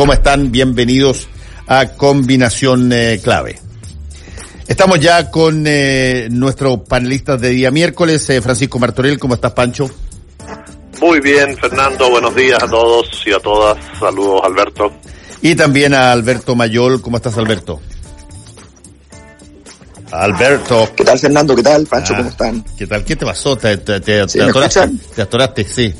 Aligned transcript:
¿Cómo 0.00 0.14
están? 0.14 0.50
Bienvenidos 0.50 1.28
a 1.66 1.88
Combinación 1.88 2.90
eh, 2.90 3.20
Clave. 3.22 3.60
Estamos 4.66 4.98
ya 4.98 5.30
con 5.30 5.64
eh, 5.66 6.28
nuestros 6.30 6.80
panelistas 6.88 7.38
de 7.38 7.50
día 7.50 7.70
miércoles. 7.70 8.30
Eh, 8.30 8.40
Francisco 8.40 8.78
Martorell, 8.78 9.18
¿cómo 9.18 9.34
estás, 9.34 9.52
Pancho? 9.52 9.90
Muy 11.02 11.20
bien, 11.20 11.54
Fernando. 11.58 12.08
Buenos 12.08 12.34
días 12.34 12.62
a 12.62 12.66
todos 12.66 13.10
y 13.26 13.32
a 13.34 13.40
todas. 13.40 13.76
Saludos, 13.98 14.40
Alberto. 14.42 14.90
Y 15.42 15.54
también 15.54 15.92
a 15.92 16.12
Alberto 16.12 16.56
Mayol. 16.56 17.02
¿Cómo 17.02 17.18
estás, 17.18 17.36
Alberto? 17.36 17.78
Alberto. 20.12 20.90
¿Qué 20.96 21.04
tal, 21.04 21.18
Fernando? 21.18 21.54
¿Qué 21.54 21.62
tal, 21.62 21.84
Pancho? 21.84 22.14
¿Cómo 22.16 22.30
están? 22.30 22.64
¿Qué 22.78 22.86
tal? 22.86 23.04
¿Qué 23.04 23.16
te 23.16 23.26
pasó? 23.26 23.58
¿Te, 23.58 23.76
te, 23.76 24.00
te, 24.00 24.26
¿Sí, 24.30 24.38
te 24.38 24.44
atoraste? 24.44 24.80
escuchan? 24.80 25.00
¿Te 25.14 25.20
atoraste? 25.20 25.64
Sí. 25.64 25.94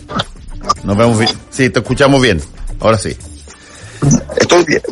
Nos 0.85 0.97
vemos 0.97 1.19
bien. 1.19 1.33
Sí, 1.51 1.69
te 1.69 1.81
escuchamos 1.81 2.23
bien. 2.23 2.41
Ahora 2.81 2.97
sí. 2.97 3.15
Estoy 4.39 4.65
bien. 4.65 4.83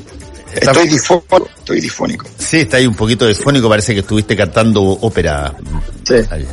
Está- 0.55 0.71
Estoy 0.73 0.89
difónico. 0.89 1.49
Estoy 1.59 1.81
difónico. 1.81 2.27
Sí, 2.39 2.61
está 2.61 2.79
ahí 2.79 2.87
un 2.87 2.95
poquito 2.97 3.27
difónico. 3.27 3.69
Parece 3.69 3.95
que 3.95 4.01
estuviste 4.01 4.37
cantando 4.37 4.83
ópera 4.83 5.55
Sí. 6.05 6.15
ayer. 6.31 6.47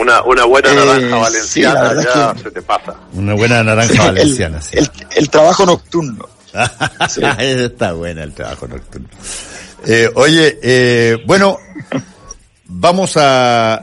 Una, 0.00 0.22
una 0.22 0.44
buena 0.44 0.70
Eh, 0.72 0.74
naranja 0.74 1.16
valenciana 1.16 1.94
ya 2.02 2.32
que- 2.34 2.42
se 2.42 2.50
te 2.50 2.62
pasa. 2.62 2.94
Una 3.12 3.34
buena 3.34 3.62
naranja 3.62 3.92
Sí, 3.92 3.98
valenciana. 3.98 4.56
el, 4.58 4.62
sí. 4.62 4.70
el, 4.78 4.90
el 5.16 5.30
trabajo 5.30 5.64
nocturno. 5.66 6.28
Sí. 7.08 7.20
Está 7.38 7.92
buena 7.92 8.22
el 8.24 8.32
trabajo 8.32 8.66
nocturno. 8.66 9.08
Eh, 9.86 10.08
oye, 10.14 10.58
eh, 10.62 11.18
bueno, 11.26 11.58
vamos 12.66 13.16
a, 13.16 13.74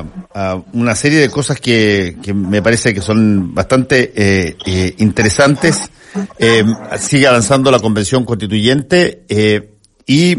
a- 0.00 0.04
a 0.34 0.62
una 0.72 0.94
serie 0.94 1.18
de 1.20 1.30
cosas 1.30 1.60
que, 1.60 2.16
que 2.22 2.34
me 2.34 2.62
parece 2.62 2.92
que 2.94 3.00
son 3.00 3.54
bastante 3.54 4.12
eh, 4.14 4.56
eh, 4.66 4.94
interesantes. 4.98 5.90
Eh, 6.38 6.64
sigue 6.98 7.26
avanzando 7.28 7.70
la 7.70 7.78
convención 7.78 8.24
constituyente 8.24 9.24
eh, 9.28 9.74
y 10.06 10.36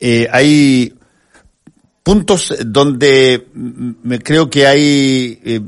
eh, 0.00 0.26
hay 0.32 0.92
puntos 2.02 2.54
donde 2.66 3.46
me 3.54 4.18
creo 4.18 4.50
que 4.50 4.66
hay 4.66 5.40
eh, 5.44 5.60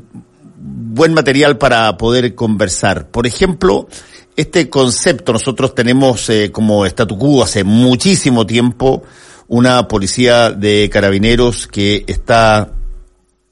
buen 0.57 1.13
material 1.13 1.57
para 1.57 1.95
poder 1.97 2.35
conversar. 2.35 3.09
Por 3.11 3.25
ejemplo, 3.27 3.87
este 4.35 4.69
concepto 4.69 5.31
nosotros 5.33 5.73
tenemos 5.73 6.29
eh, 6.29 6.51
como 6.51 6.85
statu 6.85 7.17
quo 7.17 7.43
hace 7.43 7.63
muchísimo 7.63 8.45
tiempo 8.45 9.03
una 9.49 9.87
policía 9.87 10.51
de 10.51 10.89
carabineros 10.91 11.67
que 11.67 12.05
está 12.07 12.71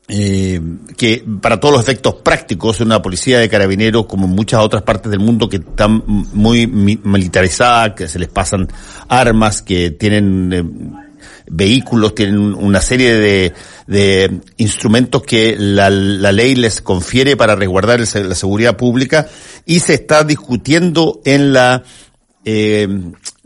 eh, 0.08 0.62
que 0.95 1.26
para 1.42 1.59
todos 1.59 1.73
los 1.73 1.84
efectos 1.84 2.16
prácticos 2.16 2.80
una 2.80 3.02
policía 3.02 3.39
de 3.39 3.50
carabineros 3.50 4.06
como 4.06 4.26
en 4.26 4.31
muchas 4.31 4.62
otras 4.62 4.84
partes 4.84 5.12
del 5.12 5.20
mundo 5.20 5.50
que 5.50 5.58
están 5.58 6.02
muy 6.06 6.66
mi- 6.66 7.00
militarizada, 7.04 7.94
que 7.94 8.08
se 8.08 8.20
les 8.20 8.30
pasan 8.30 8.70
armas, 9.09 9.62
que 9.62 9.92
tienen 9.92 10.54
eh, 10.54 10.64
vehículos, 11.50 12.16
tienen 12.16 12.54
una 12.54 12.80
serie 12.80 13.16
de, 13.16 13.54
de 13.88 14.39
instrumentos 14.58 15.23
que 15.23 15.58
la, 15.59 15.89
la 15.89 16.32
ley 16.32 16.56
les 16.56 16.82
confiere 16.82 17.36
para 17.36 17.56
resguardar 17.56 18.00
el 18.00 18.30
la 18.30 18.36
seguridad 18.36 18.78
pública 18.78 19.28
y 19.66 19.80
se 19.80 19.95
está 19.95 20.23
discutiendo 20.23 21.22
en 21.26 21.52
la 21.54 21.84
eh, 22.45 22.88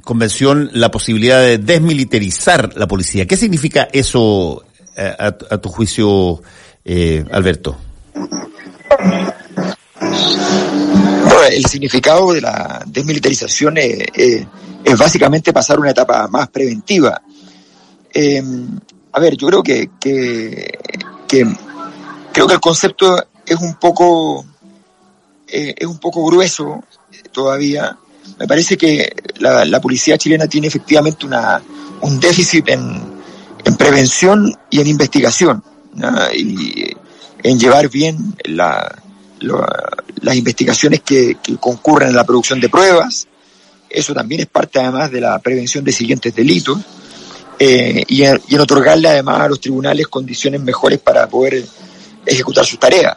convención 0.03 0.69
la 0.73 0.91
posibilidad 0.91 1.41
de 1.41 1.57
desmilitarizar 1.57 2.77
la 2.77 2.87
policía. 2.87 3.25
¿Qué 3.27 3.37
significa 3.37 3.87
eso 3.91 4.63
eh, 4.95 5.15
a, 5.17 5.31
tu 5.57 5.69
juicio, 5.69 6.41
eh, 6.85 7.25
Alberto? 7.31 7.77
El 11.51 11.65
significado 11.65 12.31
de 12.33 12.41
la 12.41 12.83
desmilitarización 12.87 13.77
es, 13.77 14.05
es- 14.13 14.45
básicamente 14.97 15.53
pasar 15.53 15.79
una 15.79 15.91
etapa 15.91 16.27
más 16.27 16.49
preventiva. 16.49 17.21
Eh, 18.13 18.41
a 19.11 19.19
ver, 19.19 19.35
yo 19.37 19.47
creo 19.47 19.63
que, 19.63 19.89
creo 19.99 21.57
que 22.47 22.53
el 22.53 22.59
concepto 22.59 23.23
es 23.45 23.57
un 23.59 23.75
poco 23.75 24.45
eh, 25.47 25.75
es 25.77 25.87
un 25.87 25.99
poco 25.99 26.25
grueso 26.25 26.83
todavía. 27.31 27.97
Me 28.39 28.47
parece 28.47 28.77
que 28.77 29.13
la, 29.39 29.65
la 29.65 29.79
policía 29.79 30.17
chilena 30.17 30.47
tiene 30.47 30.67
efectivamente 30.67 31.25
una, 31.25 31.61
un 32.01 32.19
déficit 32.19 32.69
en, 32.69 33.01
en 33.63 33.75
prevención 33.77 34.51
y 34.69 34.81
en 34.81 34.87
investigación 34.87 35.63
y 36.33 36.85
en 37.43 37.59
llevar 37.59 37.89
bien 37.89 38.35
la, 38.45 38.95
las 40.21 40.35
investigaciones 40.35 41.01
que, 41.01 41.37
que 41.43 41.57
concurren 41.57 42.09
en 42.09 42.15
la 42.15 42.23
producción 42.23 42.59
de 42.59 42.69
pruebas. 42.69 43.27
Eso 43.89 44.13
también 44.13 44.41
es 44.41 44.47
parte 44.47 44.79
además 44.79 45.11
de 45.11 45.21
la 45.21 45.37
prevención 45.39 45.83
de 45.83 45.91
siguientes 45.91 46.33
delitos. 46.33 46.79
eh, 47.63 48.03
y, 48.07 48.23
en, 48.23 48.41
y 48.47 48.55
en 48.55 48.61
otorgarle 48.61 49.07
además 49.07 49.41
a 49.41 49.47
los 49.47 49.59
tribunales 49.61 50.07
condiciones 50.07 50.59
mejores 50.61 50.97
para 50.97 51.27
poder 51.27 51.63
ejecutar 52.25 52.65
sus 52.65 52.79
tareas. 52.79 53.15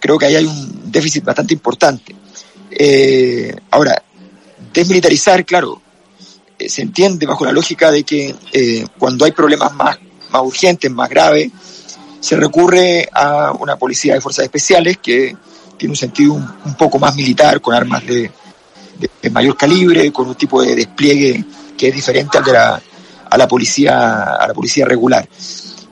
Creo 0.00 0.16
que 0.16 0.24
ahí 0.24 0.36
hay 0.36 0.46
un 0.46 0.90
déficit 0.90 1.22
bastante 1.22 1.52
importante. 1.52 2.16
Eh, 2.70 3.54
ahora, 3.70 4.02
desmilitarizar, 4.74 5.44
claro, 5.44 5.80
eh, 6.58 6.68
se 6.68 6.82
entiende 6.82 7.26
bajo 7.26 7.44
la 7.44 7.52
lógica 7.52 7.90
de 7.90 8.04
que 8.04 8.34
eh, 8.52 8.84
cuando 8.98 9.24
hay 9.24 9.32
problemas 9.32 9.72
más, 9.74 9.96
más 10.30 10.42
urgentes, 10.42 10.90
más 10.90 11.08
graves, 11.08 11.50
se 12.20 12.36
recurre 12.36 13.08
a 13.12 13.52
una 13.52 13.76
policía 13.76 14.14
de 14.14 14.20
fuerzas 14.20 14.44
especiales 14.44 14.98
que 14.98 15.36
tiene 15.76 15.92
un 15.92 15.96
sentido 15.96 16.32
un, 16.34 16.74
poco 16.78 16.98
más 16.98 17.14
militar, 17.14 17.60
con 17.60 17.74
armas 17.74 18.04
de, 18.06 18.30
de- 18.98 19.10
de 19.22 19.30
mayor 19.30 19.56
calibre, 19.56 20.12
con 20.12 20.28
un 20.28 20.34
tipo 20.34 20.62
de 20.62 20.74
despliegue 20.74 21.44
que 21.76 21.88
es 21.88 21.94
diferente 21.94 22.38
al 22.38 22.44
de 22.44 22.52
la, 22.52 22.80
a 23.30 23.36
la 23.38 23.48
policía, 23.48 24.22
a 24.34 24.46
la 24.48 24.54
policía 24.54 24.86
regular. 24.86 25.28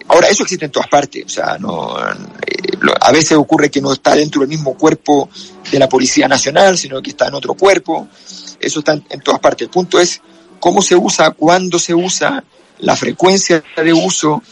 Ahora, 0.08 0.28
eso 0.28 0.42
existe 0.42 0.64
en 0.66 0.70
todas 0.72 0.88
partes, 0.88 1.24
o 1.24 1.28
sea, 1.28 1.56
no, 1.58 1.96
eh, 1.98 2.76
lo- 2.80 2.94
a 3.00 3.12
veces 3.12 3.32
ocurre 3.36 3.70
que 3.70 3.80
no 3.80 3.92
está 3.92 4.14
dentro 4.14 4.40
del 4.40 4.48
mismo 4.48 4.74
cuerpo 4.74 5.28
de 5.70 5.78
la 5.78 5.88
Policía 5.88 6.28
Nacional, 6.28 6.76
sino 6.76 7.00
que 7.00 7.10
está 7.10 7.28
en 7.28 7.34
otro 7.34 7.54
cuerpo, 7.54 8.08
eso 8.60 8.78
está 8.80 8.92
en, 8.92 9.20
todas 9.20 9.40
partes. 9.40 9.66
El 9.66 9.70
punto 9.70 9.98
es 10.00 10.20
cómo 10.60 10.82
se 10.82 10.96
usa, 10.96 11.30
cuándo 11.30 11.78
se 11.78 11.94
usa, 11.94 12.42
la 12.78 12.96
frecuencia 12.96 13.62
de 13.76 13.92
uso. 13.92 14.42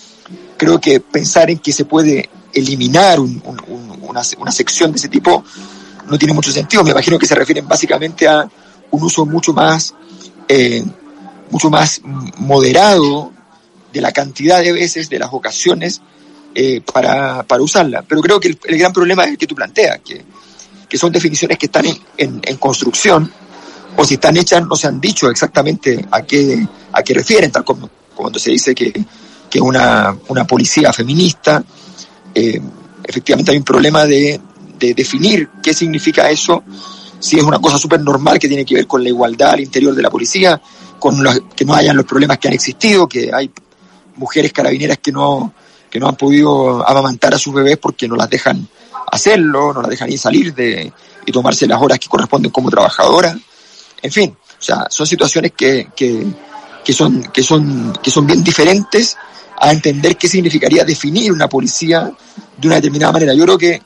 Creo 0.57 0.81
que 0.81 1.01
pensar 1.01 1.51
en 1.51 1.59
que 1.59 1.73
se 1.73 1.85
puede 1.85 2.29
eliminar 2.53 3.19
un- 3.21 3.43
una, 4.09 4.23
una 4.39 4.51
sección 4.53 4.91
de 4.93 4.99
ese 4.99 5.09
tipo 5.09 5.45
no 6.09 6.19
tiene 6.19 6.35
mucho 6.35 6.51
sentido. 6.51 6.83
Me 6.85 6.91
imagino 6.91 7.19
que 7.19 7.27
se 7.27 7.35
refieren 7.35 7.67
básicamente 7.69 8.27
a 8.27 8.49
un 8.91 9.03
uso 9.03 9.25
mucho 9.27 9.53
más, 9.53 9.95
eh, 10.49 10.85
mucho 11.51 11.71
más 11.71 12.01
moderado 12.39 13.33
de 13.93 14.01
la 14.01 14.13
cantidad 14.13 14.61
de 14.61 14.73
veces, 14.73 15.09
de 15.09 15.19
las 15.19 15.31
ocasiones 15.33 16.01
eh, 16.55 16.81
para, 16.93 17.43
para 17.45 17.63
usarla. 17.63 18.03
Pero 18.03 18.21
creo 18.21 18.41
que 18.41 18.49
el, 18.49 18.59
el 18.65 18.79
gran 18.79 18.93
problema 18.93 19.25
es 19.25 19.31
el 19.31 19.39
que 19.39 19.47
tú 19.47 19.55
planteas, 19.55 20.01
que, 20.05 20.25
que 20.89 20.99
son 20.99 21.13
definiciones 21.13 21.59
que 21.59 21.67
están 21.67 21.87
en, 21.87 22.41
en- 22.43 22.57
construcción 22.57 23.31
o 23.97 24.05
si 24.05 24.15
están 24.15 24.37
hechas 24.37 24.67
no 24.67 24.77
se 24.77 24.87
han 24.87 25.01
dicho 25.01 25.29
exactamente 25.31 26.05
a 26.11 26.23
qué, 26.23 26.67
a 26.93 27.03
qué 27.03 27.15
refieren, 27.15 27.51
tal 27.51 27.65
como 27.65 27.91
cuando 28.15 28.39
se 28.39 28.51
dice 28.51 28.75
que, 28.75 28.93
que 29.51 29.61
una, 29.61 30.17
una 30.29 30.47
policía 30.47 30.93
feminista, 30.93 31.63
eh, 32.35 32.61
efectivamente 33.03 33.51
hay 33.51 33.59
un 33.59 33.65
problema 33.65 34.05
de, 34.07 34.41
de 34.79 34.95
definir 34.95 35.49
qué 35.63 35.75
significa 35.75 36.31
eso, 36.31 36.63
si 37.19 37.37
es 37.37 37.43
una 37.43 37.59
cosa 37.59 37.79
súper 37.79 38.01
normal 38.01 38.39
que 38.39 38.49
tiene 38.49 38.65
que 38.65 38.75
ver 38.77 38.87
con 38.87 39.03
la 39.03 39.09
igualdad 39.11 39.51
al 39.51 39.61
interior 39.61 39.95
de 39.95 40.03
la 40.03 40.11
policía, 40.11 40.61
con 40.99 41.23
que 41.57 41.65
no 41.65 41.75
hayan 41.75 41.97
los 41.97 42.07
problemas 42.07 42.39
que 42.39 42.49
han 42.49 42.55
existido, 42.55 43.09
que 43.09 43.31
hay 43.33 43.51
mujeres 44.21 44.53
carabineras 44.53 44.99
que 44.99 45.11
no, 45.11 45.53
que 45.91 45.99
no 45.99 46.07
han 46.09 46.17
podido 46.17 46.87
amamantar 46.87 47.35
a 47.35 47.39
sus 47.39 47.53
bebés 47.55 47.79
porque 47.79 48.07
no 48.07 48.15
las 48.15 48.31
dejan 48.31 48.69
hacerlo, 49.11 49.73
no 49.73 49.81
las 49.83 49.91
dejan 49.91 50.13
ir 50.13 50.19
salir 50.19 50.55
de, 50.55 50.93
y 51.27 51.33
tomarse 51.33 51.67
las 51.67 51.81
horas 51.83 51.99
que 51.99 52.07
corresponden 52.09 52.53
como 52.53 52.71
trabajadoras. 52.71 53.37
En 54.03 54.13
fin, 54.13 54.37
o 54.39 54.63
sea, 54.63 54.87
son 54.91 55.07
situaciones 55.07 55.53
que, 55.57 55.89
que, 55.97 56.25
que 56.85 56.93
son, 56.93 57.23
que 57.33 57.43
son, 57.43 57.93
que 58.03 58.11
son 58.11 58.27
bien 58.27 58.45
diferentes 58.45 59.17
a 59.59 59.73
entender 59.73 60.17
qué 60.17 60.29
significaría 60.29 60.85
definir 60.85 61.33
una 61.33 61.49
policía 61.49 62.11
de 62.57 62.67
una 62.69 62.77
determinada 62.77 63.13
manera. 63.13 63.35
Yo 63.35 63.45
creo 63.45 63.59
que 63.59 63.83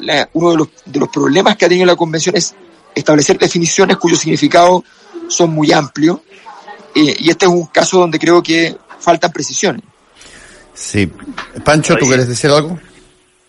la- 0.00 0.28
uno 0.34 0.50
de 0.50 0.56
los, 0.58 0.68
de 0.84 1.00
los 1.00 1.08
problemas 1.08 1.56
que 1.56 1.64
ha 1.64 1.68
tenido 1.68 1.86
la 1.86 1.96
convención 1.96 2.36
es 2.36 2.54
establecer 2.94 3.38
definiciones 3.38 3.96
cuyo 3.96 4.16
significado 4.16 4.84
son 5.28 5.50
muy 5.54 5.72
amplios 5.72 6.18
eh, 6.94 7.16
y 7.20 7.30
este 7.30 7.46
es 7.46 7.50
un 7.50 7.66
caso 7.66 7.98
donde 8.00 8.18
creo 8.18 8.42
que 8.42 8.76
faltan 9.02 9.32
precisiones. 9.32 9.82
Sí. 10.74 11.10
Pancho, 11.64 11.96
¿tú 11.96 12.06
quieres 12.06 12.28
decir 12.28 12.50
algo? 12.50 12.78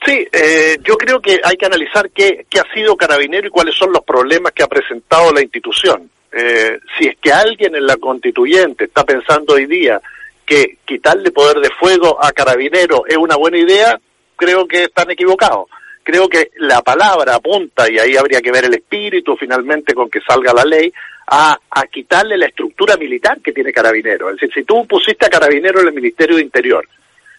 Sí, 0.05 0.27
eh, 0.31 0.77
yo 0.83 0.97
creo 0.97 1.21
que 1.21 1.39
hay 1.43 1.55
que 1.55 1.65
analizar 1.65 2.09
qué, 2.11 2.45
qué 2.49 2.59
ha 2.59 2.73
sido 2.73 2.97
Carabinero 2.97 3.47
y 3.47 3.51
cuáles 3.51 3.75
son 3.75 3.93
los 3.93 4.03
problemas 4.03 4.51
que 4.51 4.63
ha 4.63 4.67
presentado 4.67 5.31
la 5.31 5.41
institución. 5.41 6.09
Eh, 6.31 6.79
si 6.97 7.07
es 7.07 7.17
que 7.21 7.31
alguien 7.31 7.75
en 7.75 7.85
la 7.85 7.95
constituyente 7.97 8.85
está 8.85 9.03
pensando 9.05 9.53
hoy 9.53 9.65
día 9.65 10.01
que 10.45 10.79
quitarle 10.83 11.31
poder 11.31 11.59
de 11.59 11.69
fuego 11.79 12.21
a 12.21 12.31
Carabinero 12.31 13.05
es 13.07 13.15
una 13.15 13.37
buena 13.37 13.57
idea, 13.57 13.99
creo 14.35 14.67
que 14.67 14.83
están 14.83 15.09
equivocados. 15.11 15.67
Creo 16.03 16.27
que 16.27 16.51
la 16.57 16.81
palabra 16.81 17.35
apunta, 17.35 17.89
y 17.91 17.97
ahí 17.97 18.15
habría 18.15 18.41
que 18.41 18.51
ver 18.51 18.65
el 18.65 18.73
espíritu 18.73 19.35
finalmente 19.37 19.93
con 19.93 20.09
que 20.09 20.21
salga 20.21 20.53
la 20.53 20.65
ley, 20.65 20.93
a, 21.27 21.57
a 21.69 21.87
quitarle 21.87 22.37
la 22.37 22.47
estructura 22.47 22.97
militar 22.97 23.39
que 23.41 23.53
tiene 23.53 23.71
Carabinero. 23.71 24.29
Es 24.29 24.35
decir, 24.35 24.53
si 24.53 24.63
tú 24.63 24.85
pusiste 24.85 25.25
a 25.25 25.29
Carabinero 25.29 25.81
en 25.81 25.87
el 25.87 25.93
Ministerio 25.93 26.35
de 26.35 26.43
Interior 26.43 26.87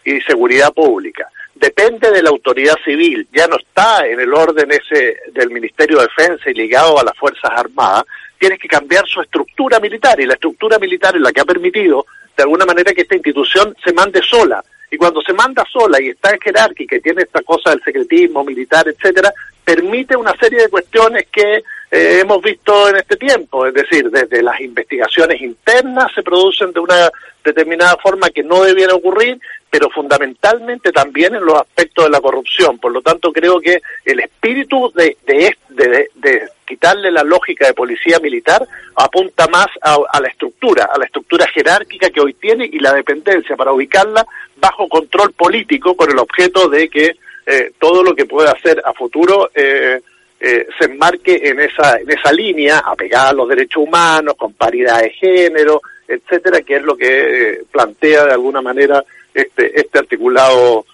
y 0.04 0.20
Seguridad 0.22 0.72
Pública, 0.72 1.28
depende 1.54 2.10
de 2.10 2.22
la 2.22 2.30
autoridad 2.30 2.76
civil, 2.84 3.28
ya 3.32 3.46
no 3.46 3.56
está 3.56 4.06
en 4.06 4.18
el 4.20 4.32
orden 4.32 4.70
ese 4.72 5.18
del 5.32 5.50
Ministerio 5.50 5.98
de 5.98 6.06
Defensa 6.06 6.50
y 6.50 6.54
ligado 6.54 6.98
a 6.98 7.04
las 7.04 7.16
Fuerzas 7.16 7.50
Armadas, 7.54 8.04
tienes 8.38 8.58
que 8.58 8.68
cambiar 8.68 9.06
su 9.06 9.20
estructura 9.20 9.78
militar 9.80 10.18
y 10.20 10.26
la 10.26 10.34
estructura 10.34 10.78
militar 10.78 11.14
es 11.14 11.22
la 11.22 11.32
que 11.32 11.40
ha 11.40 11.44
permitido 11.44 12.06
de 12.36 12.42
alguna 12.42 12.66
manera 12.66 12.92
que 12.92 13.02
esta 13.02 13.14
institución 13.14 13.74
se 13.84 13.92
mande 13.92 14.20
sola. 14.22 14.62
Y 14.90 14.96
cuando 14.96 15.20
se 15.22 15.32
manda 15.32 15.64
sola 15.72 16.00
y 16.00 16.08
está 16.10 16.36
jerárquica 16.42 16.96
y 16.96 17.00
tiene 17.00 17.22
esta 17.22 17.42
cosa 17.42 17.70
del 17.70 17.82
secretismo 17.82 18.44
militar, 18.44 18.86
etcétera, 18.86 19.32
permite 19.64 20.16
una 20.16 20.36
serie 20.36 20.62
de 20.62 20.68
cuestiones 20.68 21.26
que 21.32 21.62
eh, 21.90 22.20
hemos 22.20 22.42
visto 22.42 22.88
en 22.88 22.96
este 22.96 23.16
tiempo, 23.16 23.66
es 23.66 23.74
decir, 23.74 24.10
desde 24.10 24.42
las 24.42 24.60
investigaciones 24.60 25.40
internas 25.40 26.12
se 26.14 26.22
producen 26.22 26.72
de 26.72 26.80
una 26.80 27.10
determinada 27.42 27.96
forma 27.96 28.30
que 28.30 28.42
no 28.42 28.62
debiera 28.62 28.94
ocurrir, 28.94 29.40
pero 29.70 29.88
fundamentalmente 29.90 30.92
también 30.92 31.34
en 31.34 31.44
los 31.44 31.60
aspectos 31.60 32.04
de 32.04 32.10
la 32.10 32.20
corrupción. 32.20 32.78
Por 32.78 32.92
lo 32.92 33.00
tanto, 33.00 33.32
creo 33.32 33.60
que 33.60 33.80
el 34.04 34.20
espíritu 34.20 34.92
de, 34.94 35.16
de, 35.26 35.56
de, 35.70 36.10
de 36.14 36.48
quitarle 36.66 37.10
la 37.10 37.22
lógica 37.22 37.66
de 37.66 37.74
policía 37.74 38.18
militar 38.20 38.66
apunta 38.96 39.46
más 39.48 39.66
a, 39.82 39.98
a, 40.10 40.20
la 40.20 40.28
estructura, 40.28 40.88
a 40.92 40.98
la 40.98 41.04
estructura 41.04 41.46
jerárquica 41.46 42.10
que 42.10 42.20
hoy 42.20 42.34
tiene 42.34 42.68
y 42.70 42.78
la 42.78 42.92
dependencia 42.92 43.56
para 43.56 43.72
ubicarla 43.72 44.26
bajo 44.56 44.88
control 44.88 45.32
político 45.32 45.94
con 45.96 46.10
el 46.10 46.18
objeto 46.18 46.68
de 46.68 46.88
que 46.88 47.16
eh, 47.46 47.72
todo 47.78 48.02
lo 48.02 48.14
que 48.14 48.24
pueda 48.24 48.52
hacer 48.52 48.80
a 48.84 48.92
futuro 48.92 49.50
eh, 49.54 50.00
eh, 50.40 50.66
se 50.78 50.86
enmarque 50.86 51.40
en 51.42 51.60
esa, 51.60 51.98
en 51.98 52.10
esa 52.10 52.32
línea 52.32 52.78
apegada 52.78 53.30
a 53.30 53.34
los 53.34 53.48
derechos 53.48 53.82
humanos, 53.82 54.34
con 54.36 54.52
paridad 54.54 55.00
de 55.00 55.10
género, 55.10 55.80
etcétera, 56.06 56.62
que 56.62 56.76
es 56.76 56.82
lo 56.82 56.96
que 56.96 57.52
eh, 57.52 57.62
plantea 57.70 58.24
de 58.24 58.32
alguna 58.32 58.60
manera 58.60 59.04
este, 59.32 59.78
este 59.78 59.98
articulado 59.98 60.86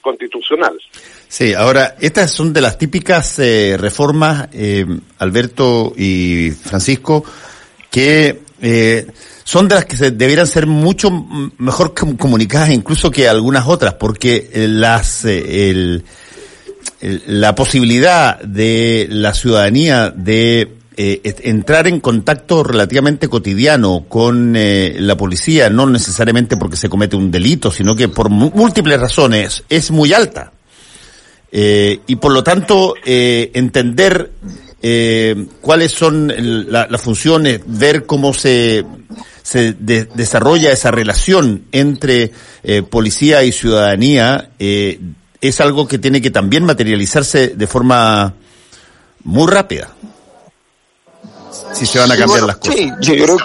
constitucional. 0.00 0.76
Sí, 1.28 1.52
ahora, 1.54 1.96
estas 2.00 2.30
son 2.30 2.52
de 2.52 2.60
las 2.60 2.78
típicas 2.78 3.38
eh, 3.38 3.76
reformas, 3.78 4.48
eh, 4.52 4.86
Alberto 5.18 5.92
y 5.96 6.50
Francisco, 6.50 7.24
que 7.90 8.42
eh, 8.60 9.06
son 9.42 9.68
de 9.68 9.74
las 9.74 9.84
que 9.84 9.96
se 9.96 10.10
debieran 10.12 10.46
ser 10.46 10.66
mucho 10.66 11.10
mejor 11.58 11.92
comunicadas 11.94 12.70
incluso 12.70 13.10
que 13.10 13.28
algunas 13.28 13.66
otras, 13.66 13.94
porque 13.94 14.50
las 14.54 15.24
el, 15.24 16.04
el, 17.00 17.22
la 17.26 17.54
posibilidad 17.54 18.40
de 18.40 19.06
la 19.10 19.34
ciudadanía 19.34 20.10
de 20.10 20.70
eh, 20.96 21.20
entrar 21.42 21.88
en 21.88 21.98
contacto 21.98 22.62
relativamente 22.62 23.26
cotidiano 23.26 24.04
con 24.08 24.54
eh, 24.54 24.94
la 25.00 25.16
policía, 25.16 25.68
no 25.68 25.86
necesariamente 25.86 26.56
porque 26.56 26.76
se 26.76 26.88
comete 26.88 27.16
un 27.16 27.32
delito, 27.32 27.72
sino 27.72 27.96
que 27.96 28.08
por 28.08 28.30
múltiples 28.30 29.00
razones, 29.00 29.64
es 29.68 29.90
muy 29.90 30.12
alta. 30.12 30.52
Eh, 31.56 32.00
y 32.08 32.16
por 32.16 32.32
lo 32.32 32.42
tanto, 32.42 32.94
eh, 33.04 33.52
entender 33.54 34.32
eh, 34.82 35.46
cuáles 35.60 35.92
son 35.92 36.30
la, 36.70 36.88
las 36.90 37.00
funciones, 37.00 37.60
ver 37.64 38.06
cómo 38.06 38.34
se, 38.34 38.84
se 39.42 39.72
de, 39.72 40.06
desarrolla 40.14 40.72
esa 40.72 40.90
relación 40.90 41.64
entre 41.70 42.32
eh, 42.64 42.82
policía 42.82 43.44
y 43.44 43.52
ciudadanía, 43.52 44.50
eh, 44.58 44.98
es 45.40 45.60
algo 45.60 45.86
que 45.86 45.98
tiene 45.98 46.20
que 46.20 46.30
también 46.30 46.64
materializarse 46.64 47.48
de 47.48 47.66
forma 47.66 48.34
muy 49.22 49.50
rápida 49.50 49.94
si 51.72 51.86
se 51.86 51.98
van 51.98 52.10
a 52.10 52.16
cambiar 52.16 52.28
sí, 52.28 52.32
bueno, 52.32 52.46
las 52.48 52.56
cosas. 52.56 52.76
Sí, 52.76 52.90
yo, 53.00 53.14
yo, 53.14 53.24
creo, 53.24 53.38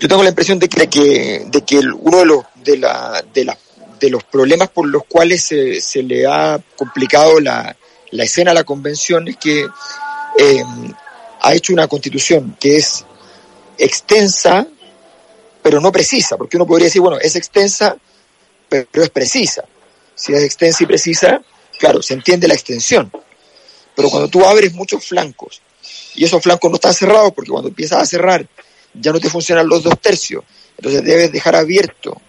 yo 0.00 0.08
tengo 0.08 0.22
la 0.22 0.30
impresión 0.30 0.58
de 0.58 0.68
que, 0.68 0.80
de 0.80 0.88
que, 0.88 1.46
de 1.48 1.62
que 1.62 1.78
uno 1.78 2.18
de 2.18 2.24
los, 2.24 2.44
de, 2.64 2.78
la, 2.78 3.24
de, 3.32 3.44
la, 3.44 3.58
de 4.02 4.10
los 4.10 4.24
problemas 4.24 4.68
por 4.68 4.88
los 4.88 5.04
cuales 5.04 5.44
se, 5.44 5.80
se 5.80 6.02
le 6.02 6.26
ha 6.26 6.60
complicado 6.76 7.38
la, 7.38 7.76
la 8.10 8.24
escena 8.24 8.50
a 8.50 8.54
la 8.54 8.64
convención 8.64 9.28
es 9.28 9.36
que 9.36 9.60
eh, 9.60 10.64
ha 11.40 11.54
hecho 11.54 11.72
una 11.72 11.86
constitución 11.86 12.56
que 12.58 12.78
es 12.78 13.04
extensa, 13.78 14.66
pero 15.62 15.80
no 15.80 15.92
precisa, 15.92 16.36
porque 16.36 16.56
uno 16.56 16.66
podría 16.66 16.86
decir, 16.86 17.00
bueno, 17.00 17.16
es 17.20 17.36
extensa, 17.36 17.96
pero 18.68 19.04
es 19.04 19.10
precisa. 19.10 19.64
Si 20.16 20.32
es 20.32 20.42
extensa 20.42 20.82
y 20.82 20.86
precisa, 20.86 21.40
claro, 21.78 22.02
se 22.02 22.14
entiende 22.14 22.48
la 22.48 22.54
extensión. 22.54 23.08
Pero 23.94 24.10
cuando 24.10 24.28
tú 24.28 24.44
abres 24.44 24.72
muchos 24.72 25.06
flancos 25.06 25.62
y 26.16 26.24
esos 26.24 26.42
flancos 26.42 26.72
no 26.72 26.74
están 26.74 26.94
cerrados 26.94 27.32
porque 27.32 27.52
cuando 27.52 27.68
empiezas 27.68 28.02
a 28.02 28.06
cerrar 28.06 28.44
ya 28.94 29.12
no 29.12 29.20
te 29.20 29.30
funcionan 29.30 29.68
los 29.68 29.84
dos 29.84 30.00
tercios. 30.00 30.42
Entonces 30.76 31.04
debes 31.04 31.30
dejar 31.30 31.54
abierto 31.54 32.20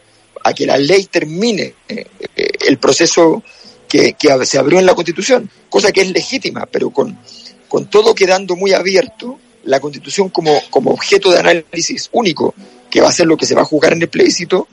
a 0.43 0.53
que 0.53 0.65
la 0.65 0.77
ley 0.77 1.05
termine 1.05 1.73
eh, 1.87 2.05
eh, 2.35 2.47
el 2.67 2.77
proceso 2.77 3.43
que, 3.87 4.15
se 4.45 4.57
abrió 4.57 4.79
en 4.79 4.85
la 4.85 4.95
Constitución, 4.95 5.49
cosa 5.69 5.91
que 5.91 6.01
es 6.01 6.11
legítima, 6.11 6.65
pero 6.65 6.89
con, 6.89 7.17
con 7.67 7.89
todo 7.89 8.15
quedando 8.15 8.55
muy 8.55 8.73
abierto, 8.73 9.39
la 9.65 9.79
Constitución 9.79 10.29
como, 10.29 10.59
como 10.69 10.91
objeto 10.91 11.31
de 11.31 11.39
análisis 11.39 12.09
único, 12.11 12.53
que 12.89 13.01
va 13.01 13.09
a 13.09 13.13
ser 13.13 13.27
lo 13.27 13.37
que 13.37 13.45
se 13.45 13.55
va 13.55 13.61
a 13.61 13.65
jugar 13.65 13.93
en 13.93 14.01
el 14.01 14.09
plebiscito, 14.09 14.67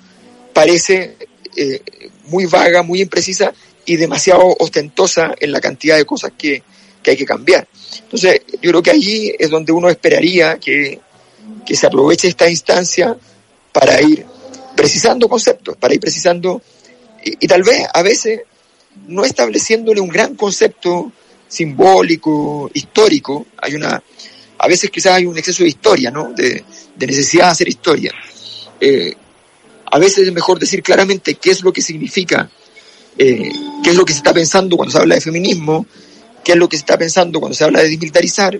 parece 0.52 1.16
eh, 1.56 1.82
muy 2.24 2.46
vaga, 2.46 2.82
muy 2.82 3.02
imprecisa 3.02 3.52
y 3.84 3.96
demasiado 3.96 4.56
ostentosa 4.58 5.34
en 5.38 5.52
la 5.52 5.60
cantidad 5.60 5.96
de 5.96 6.04
cosas 6.04 6.32
que, 6.36 6.62
que 7.02 7.12
hay 7.12 7.16
que 7.16 7.24
cambiar. 7.24 7.68
Entonces, 8.02 8.40
yo 8.60 8.70
creo 8.70 8.82
que 8.82 8.90
allí 8.90 9.32
es 9.38 9.50
donde 9.50 9.72
uno 9.72 9.88
esperaría 9.88 10.58
que, 10.58 11.00
que 11.66 11.76
se 11.76 11.86
aproveche 11.86 12.28
esta 12.28 12.48
instancia 12.48 13.16
para 13.72 14.00
ir 14.00 14.26
precisando 14.80 15.28
conceptos, 15.28 15.76
para 15.76 15.92
ir 15.92 16.00
precisando, 16.00 16.62
y, 17.22 17.46
tal 17.46 17.62
vez 17.62 17.86
a 17.92 18.00
veces 18.00 18.40
no 19.08 19.26
estableciéndole 19.26 20.00
un 20.00 20.08
gran 20.08 20.36
concepto 20.36 21.12
simbólico, 21.46 22.70
histórico, 22.72 23.44
hay 23.58 23.74
una, 23.74 24.02
a 24.56 24.68
veces 24.68 24.90
quizás 24.90 25.12
hay 25.12 25.26
un 25.26 25.36
exceso 25.36 25.64
de 25.64 25.68
historia, 25.68 26.10
¿no? 26.10 26.32
De, 26.32 26.64
de 26.96 27.06
necesidad 27.06 27.44
de 27.44 27.50
hacer 27.50 27.68
historia. 27.68 28.14
Eh, 28.80 29.12
a 29.84 29.98
veces 29.98 30.26
es 30.26 30.32
mejor 30.32 30.58
decir 30.58 30.82
claramente 30.82 31.34
qué 31.34 31.50
es 31.50 31.60
lo 31.60 31.74
que 31.74 31.82
significa, 31.82 32.50
eh, 33.18 33.52
qué 33.84 33.90
es 33.90 33.96
lo 33.96 34.06
que 34.06 34.14
se 34.14 34.20
está 34.20 34.32
pensando 34.32 34.78
cuando 34.78 34.92
se 34.92 34.98
habla 34.98 35.16
de 35.16 35.20
feminismo, 35.20 35.84
qué 36.42 36.52
es 36.52 36.58
lo 36.58 36.70
que 36.70 36.78
se 36.78 36.82
está 36.84 36.96
pensando 36.96 37.38
cuando 37.38 37.54
se 37.54 37.64
habla 37.64 37.82
de 37.82 37.90
desmilitarizar 37.90 38.58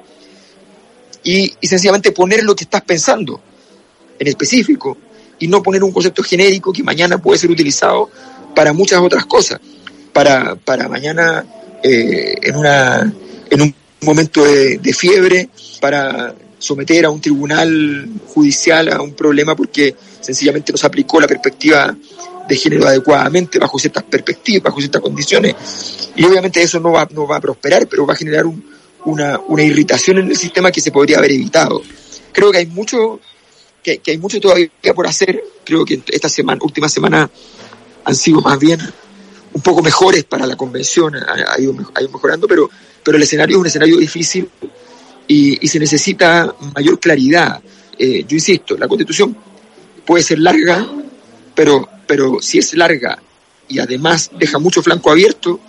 y, 1.25 1.51
y 1.63 1.67
sencillamente 1.67 2.13
poner 2.13 2.43
lo 2.45 2.55
que 2.55 2.65
estás 2.65 2.83
pensando 2.83 3.41
en 4.19 4.27
específico 4.27 4.99
y 5.41 5.49
no 5.49 5.63
poner 5.63 5.83
un 5.83 5.93
concepto 5.93 6.23
genérico 6.23 6.73
que 6.73 6.83
mañana 6.83 7.19
puede 7.19 7.39
ser 7.39 7.51
utilizado 7.51 8.11
para 8.55 8.73
muchas 8.73 9.01
otras 9.01 9.27
cosas. 9.27 9.61
Para, 10.13 10.55
para 10.57 10.89
mañana 10.89 11.45
eh, 11.83 12.37
en, 12.43 12.57
una, 12.57 13.13
en 13.51 13.63
un 13.63 13.75
momento 14.03 14.45
de, 14.45 14.79
de, 14.79 14.93
fiebre, 14.93 15.49
para 15.81 16.35
someter 16.59 17.05
a 17.07 17.11
un 17.11 17.21
tribunal 17.21 18.09
judicial 18.27 18.93
a 18.93 19.01
un 19.01 19.15
problema 19.15 19.57
porque 19.57 19.95
sencillamente 20.21 20.73
no 20.73 20.79
se 20.79 20.87
aplicó 20.87 21.21
la 21.21 21.27
perspectiva 21.27 21.97
de 22.49 22.57
género 22.57 22.87
adecuadamente 22.87 23.59
bajo 23.59 23.79
ciertas 23.79 24.03
perspectivas, 24.03 24.65
bajo 24.65 24.81
ciertas 24.81 25.01
condiciones. 25.01 25.55
Y 26.17 26.25
obviamente 26.25 26.61
eso 26.61 26.81
no 26.81 26.93
va, 26.93 27.09
no 27.13 27.27
va 27.27 27.37
a 27.37 27.41
prosperar, 27.41 27.87
pero 27.87 28.05
va 28.05 28.15
a 28.15 28.17
generar 28.17 28.45
un, 28.45 28.63
una, 29.05 29.39
una 29.49 29.63
irritación 29.63 30.19
en 30.19 30.29
el 30.29 30.37
sistema 30.37 30.71
que 30.71 30.81
se 30.81 30.91
podría 30.91 31.19
haber 31.19 31.33
evitado. 31.33 31.83
Creo 32.33 32.51
que 32.51 32.59
hay 32.59 32.67
mucho, 32.67 33.21
que, 33.83 33.99
que 33.99 34.11
hay 34.13 34.19
mucho 34.19 34.41
todavía 34.41 34.71
por 34.95 35.07
hacer. 35.07 35.43
Creo 35.65 35.85
que 35.85 36.03
esta 36.09 36.29
semana, 36.29 36.61
última 36.63 36.89
semana 36.89 37.31
han 38.05 38.15
sido 38.15 38.41
más 38.41 38.59
bien 38.59 38.81
un 39.53 39.63
poco 39.63 39.83
mejores 39.83 40.25
para 40.25 40.47
la 40.47 40.57
convención, 40.57 41.17
ha, 41.17 41.55
ha, 41.55 41.61
ido, 41.61 41.73
mejorando, 41.73 42.47
pero, 42.47 42.71
pero 43.03 43.17
el 43.17 43.23
escenario 43.23 43.57
es 43.57 43.61
un 43.61 43.67
escenario 43.67 43.97
difícil 43.97 44.49
y, 45.27 45.65
y 45.65 45.69
se 45.69 45.79
necesita 45.79 46.55
mayor 46.75 46.99
claridad. 47.01 47.61
Eh, 47.99 48.25
yo 48.27 48.37
insisto, 48.37 48.77
la 48.77 48.89
constitución 48.89 49.37
puede 50.07 50.23
ser 50.23 50.39
larga, 50.39 50.89
pero, 51.55 51.89
pero 52.07 52.41
si 52.41 52.59
es 52.59 52.75
larga 52.75 53.21
y 53.69 53.79
además 53.79 54.31
deja 54.39 54.59
mucho 54.59 54.83
flanco 54.83 55.11
abierto, 55.11 55.61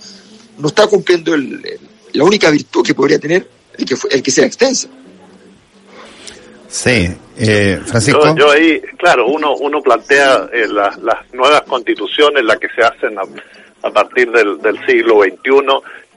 no 0.57 0.67
está 0.67 0.87
cumpliendo 0.87 1.33
el, 1.33 1.53
el, 1.65 1.79
la 2.13 2.23
única 2.23 2.49
virtud 2.49 2.85
que 2.85 2.93
podría 2.93 3.19
tener 3.19 3.49
el 3.77 3.85
que, 3.85 3.95
el 4.09 4.23
que 4.23 4.31
sea 4.31 4.45
extensa. 4.45 4.87
Sí, 6.71 7.13
eh, 7.37 7.81
Francisco. 7.85 8.27
Yo, 8.27 8.35
yo, 8.35 8.51
ahí, 8.51 8.79
claro, 8.97 9.27
uno, 9.27 9.55
uno 9.55 9.81
plantea 9.81 10.47
eh, 10.53 10.67
la, 10.69 10.97
las 11.01 11.33
nuevas 11.33 11.63
constituciones, 11.63 12.45
las 12.45 12.57
que 12.59 12.69
se 12.69 12.81
hacen 12.81 13.19
a, 13.19 13.23
a 13.83 13.91
partir 13.91 14.31
del, 14.31 14.57
del, 14.61 14.79
siglo 14.85 15.21
XXI, 15.21 15.37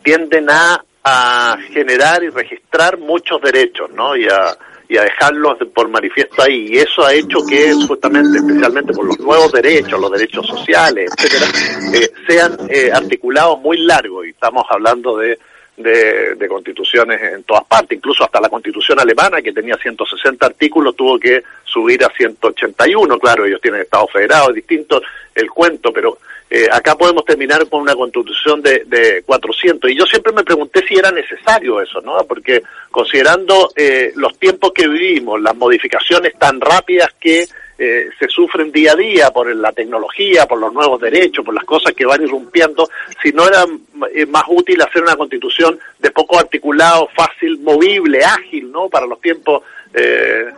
tienden 0.05 0.49
a, 0.49 0.85
a 1.03 1.57
generar 1.73 2.23
y 2.23 2.29
registrar 2.29 2.99
muchos 2.99 3.43
derechos, 3.43 3.91
¿no? 3.97 4.15
Y 4.17 4.29
a, 4.29 4.57
y 4.89 4.97
a 4.97 5.03
dejarlos 5.03 5.59
por 5.75 5.89
manifiesto 5.89 6.41
ahí. 6.43 6.69
Y 6.71 6.79
eso 6.79 7.05
ha 7.05 7.13
hecho 7.13 7.45
que 7.45 7.73
justamente, 7.89 8.39
especialmente 8.39 8.93
por 8.93 9.07
los 9.07 9.19
nuevos 9.19 9.51
derechos, 9.51 10.01
los 10.01 10.13
derechos 10.13 10.47
sociales, 10.47 11.11
etcétera, 11.19 11.47
eh, 11.95 12.11
sean 12.29 12.57
eh, 12.69 12.93
articulados 12.93 13.59
muy 13.59 13.79
largos. 13.79 14.25
Y 14.25 14.31
estamos 14.31 14.65
hablando 14.71 15.17
de 15.17 15.37
de, 15.77 16.35
de, 16.37 16.49
constituciones 16.49 17.21
en 17.21 17.43
todas 17.43 17.65
partes, 17.65 17.97
incluso 17.97 18.25
hasta 18.25 18.41
la 18.41 18.49
constitución 18.49 19.01
alemana, 19.01 19.43
que 19.43 19.53
tenía 19.53 19.77
160 19.77 20.47
artículos, 20.47 20.95
tuvo 20.95 21.19
que 21.19 21.43
subir 21.65 22.05
a 22.05 22.11
181, 22.11 23.19
claro, 23.19 23.45
ellos 23.45 23.61
tienen 23.61 23.83
Estado 23.83 24.07
federado, 24.09 24.51
es 24.51 24.57
distinto 24.57 25.03
el 25.35 25.51
cuento, 25.51 25.93
pero 25.93 26.19
eh, 26.49 26.69
acá 26.71 26.95
podemos 26.97 27.25
terminar 27.25 27.69
con 27.69 27.81
una 27.81 27.97
constitución 27.97 28.63
de, 28.63 28.85
de 28.87 29.23
400. 29.25 29.91
Y 29.91 29.97
yo 29.97 30.05
siempre 30.05 30.33
me 30.33 30.45
pregunté 30.45 30.87
si 30.87 30.95
era 30.95 31.11
necesario 31.11 31.81
eso, 31.81 32.01
¿no? 32.01 32.19
Porque 32.29 32.63
considerando 32.91 33.73
eh, 33.75 34.13
los 34.15 34.39
tiempos 34.39 34.73
que 34.73 34.87
vivimos, 34.87 35.41
las 35.41 35.57
modificaciones 35.57 36.35
tan 36.39 36.61
rápidas 36.61 37.09
que 37.19 37.47
eh, 37.79 38.09
se 38.19 38.29
sufren 38.29 38.71
día 38.71 38.93
a 38.93 38.97
día 38.97 39.31
por 39.31 39.55
la 39.55 39.73
tecnología, 39.73 40.47
por 40.47 40.59
los 40.59 40.73
nuevos 40.73 41.01
derechos, 41.01 41.45
por 41.45 41.55
las 41.55 41.65
cosas 41.65 41.93
que 41.93 42.07
van 42.07 42.23
irrumpiendo, 42.23 42.89
si 43.23 43.33
no 43.33 43.47
era 43.47 43.65
eh, 44.13 44.27
más 44.27 44.45
útil 44.49 44.81
hacer 44.83 45.03
una 45.03 45.17
constitución 45.17 45.79
de 45.99 46.11
poco 46.11 46.39
articulado, 46.39 47.09
fácil, 47.15 47.59
movible, 47.59 48.25
ágil, 48.25 48.71
¿no? 48.71 48.89
Para 48.89 49.07
los 49.07 49.21
tiempos 49.21 49.63
eh, 49.97 50.53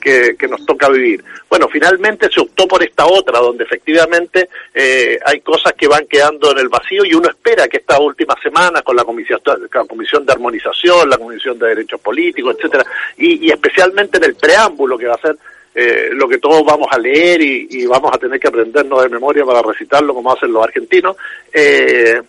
que, 0.00 0.34
que, 0.38 0.48
nos 0.48 0.64
toca 0.64 0.88
vivir. 0.88 1.22
Bueno, 1.50 1.68
finalmente 1.68 2.30
se 2.32 2.40
optó 2.40 2.66
por 2.66 2.82
esta 2.82 3.06
otra, 3.06 3.38
donde 3.38 3.64
efectivamente 3.64 4.48
eh, 4.72 5.18
hay 5.26 5.40
cosas 5.40 5.74
que 5.74 5.86
van 5.86 6.06
quedando 6.06 6.52
en 6.52 6.58
el 6.58 6.70
vacío 6.70 7.04
y 7.04 7.12
uno 7.12 7.28
espera 7.28 7.68
que 7.68 7.76
esta 7.76 8.00
última 8.00 8.34
semana 8.42 8.80
con 8.80 8.96
la 8.96 9.04
comisión, 9.04 9.40
la 9.44 9.84
comisión 9.84 10.24
de 10.24 10.32
armonización, 10.32 11.10
la 11.10 11.18
comisión 11.18 11.58
de 11.58 11.68
derechos 11.68 12.00
políticos, 12.00 12.56
etcétera, 12.56 12.86
y, 13.18 13.46
y 13.46 13.50
especialmente 13.50 14.16
en 14.16 14.24
el 14.24 14.36
preámbulo 14.36 14.96
que 14.96 15.06
va 15.06 15.16
a 15.16 15.20
ser 15.20 15.36
eh, 15.80 16.08
lo 16.10 16.28
que 16.28 16.38
todos 16.38 16.64
vamos 16.64 16.88
a 16.90 16.98
leer 16.98 17.40
y, 17.40 17.86
vamos 17.86 18.10
a 18.12 18.18
tener 18.18 18.40
que 18.40 18.48
aprendernos 18.48 19.00
de 19.00 19.08
memoria 19.08 19.44
para 19.44 19.62
recitarlo 19.62 20.12
como 20.12 20.32
hacen 20.32 20.52
los 20.52 20.64
argentinos, 20.64 21.16
eh, 21.52 22.20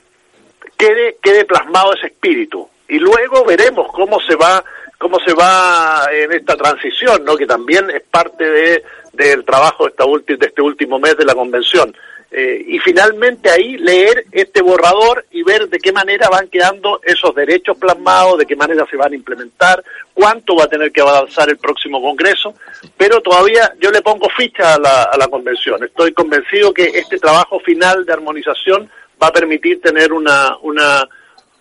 quede, 0.77 1.18
quede 1.20 1.46
plasmado 1.46 1.96
ese 1.96 2.08
espíritu. 2.08 2.70
Y 2.88 3.00
luego 3.00 3.44
veremos 3.44 3.88
cómo 3.91 4.20
se 4.20 4.36
va 4.36 4.63
cómo 5.00 5.18
se 5.25 5.34
va 5.34 6.08
en 6.12 6.32
esta 6.34 6.56
transición, 6.56 7.25
¿no? 7.25 7.36
que 7.36 7.48
también 7.48 7.89
es 7.89 8.03
parte 8.03 8.44
de, 8.44 8.84
del 9.13 9.44
trabajo 9.44 9.86
de, 9.86 9.91
esta 9.91 10.06
de 10.06 10.46
este 10.46 10.62
último 10.62 11.00
mes 11.00 11.18
de 11.18 11.25
la 11.25 11.34
convención. 11.34 11.96
Eh, 12.31 12.63
y 12.67 12.77
finalmente 12.79 13.50
ahí 13.50 13.77
leer 13.77 14.25
este 14.31 14.62
borrador 14.62 15.25
y 15.31 15.41
ver 15.41 15.67
de 15.67 15.79
qué 15.79 15.91
manera 15.91 16.29
van 16.29 16.48
quedando 16.48 17.01
esos 17.03 17.33
derechos 17.33 17.75
plasmados, 17.77 18.38
de 18.38 18.45
qué 18.45 18.55
manera 18.55 18.86
se 18.89 18.98
van 18.98 19.13
a 19.13 19.15
implementar, 19.15 19.83
cuánto 20.13 20.55
va 20.55 20.65
a 20.65 20.69
tener 20.69 20.91
que 20.91 21.01
avanzar 21.01 21.50
el 21.50 21.57
próximo 21.57 22.00
Congreso, 22.00 22.53
pero 22.95 23.21
todavía 23.21 23.74
yo 23.79 23.89
le 23.89 24.03
pongo 24.03 24.29
ficha 24.29 24.75
a 24.75 24.79
la, 24.79 25.03
a 25.03 25.17
la 25.17 25.27
convención. 25.27 25.83
Estoy 25.83 26.13
convencido 26.13 26.71
que 26.71 26.83
este 26.83 27.17
trabajo 27.17 27.59
final 27.62 28.05
de 28.05 28.13
armonización 28.13 28.91
va 29.21 29.27
a 29.27 29.33
permitir 29.33 29.81
tener 29.81 30.13
una, 30.13 30.55
una, 30.62 31.07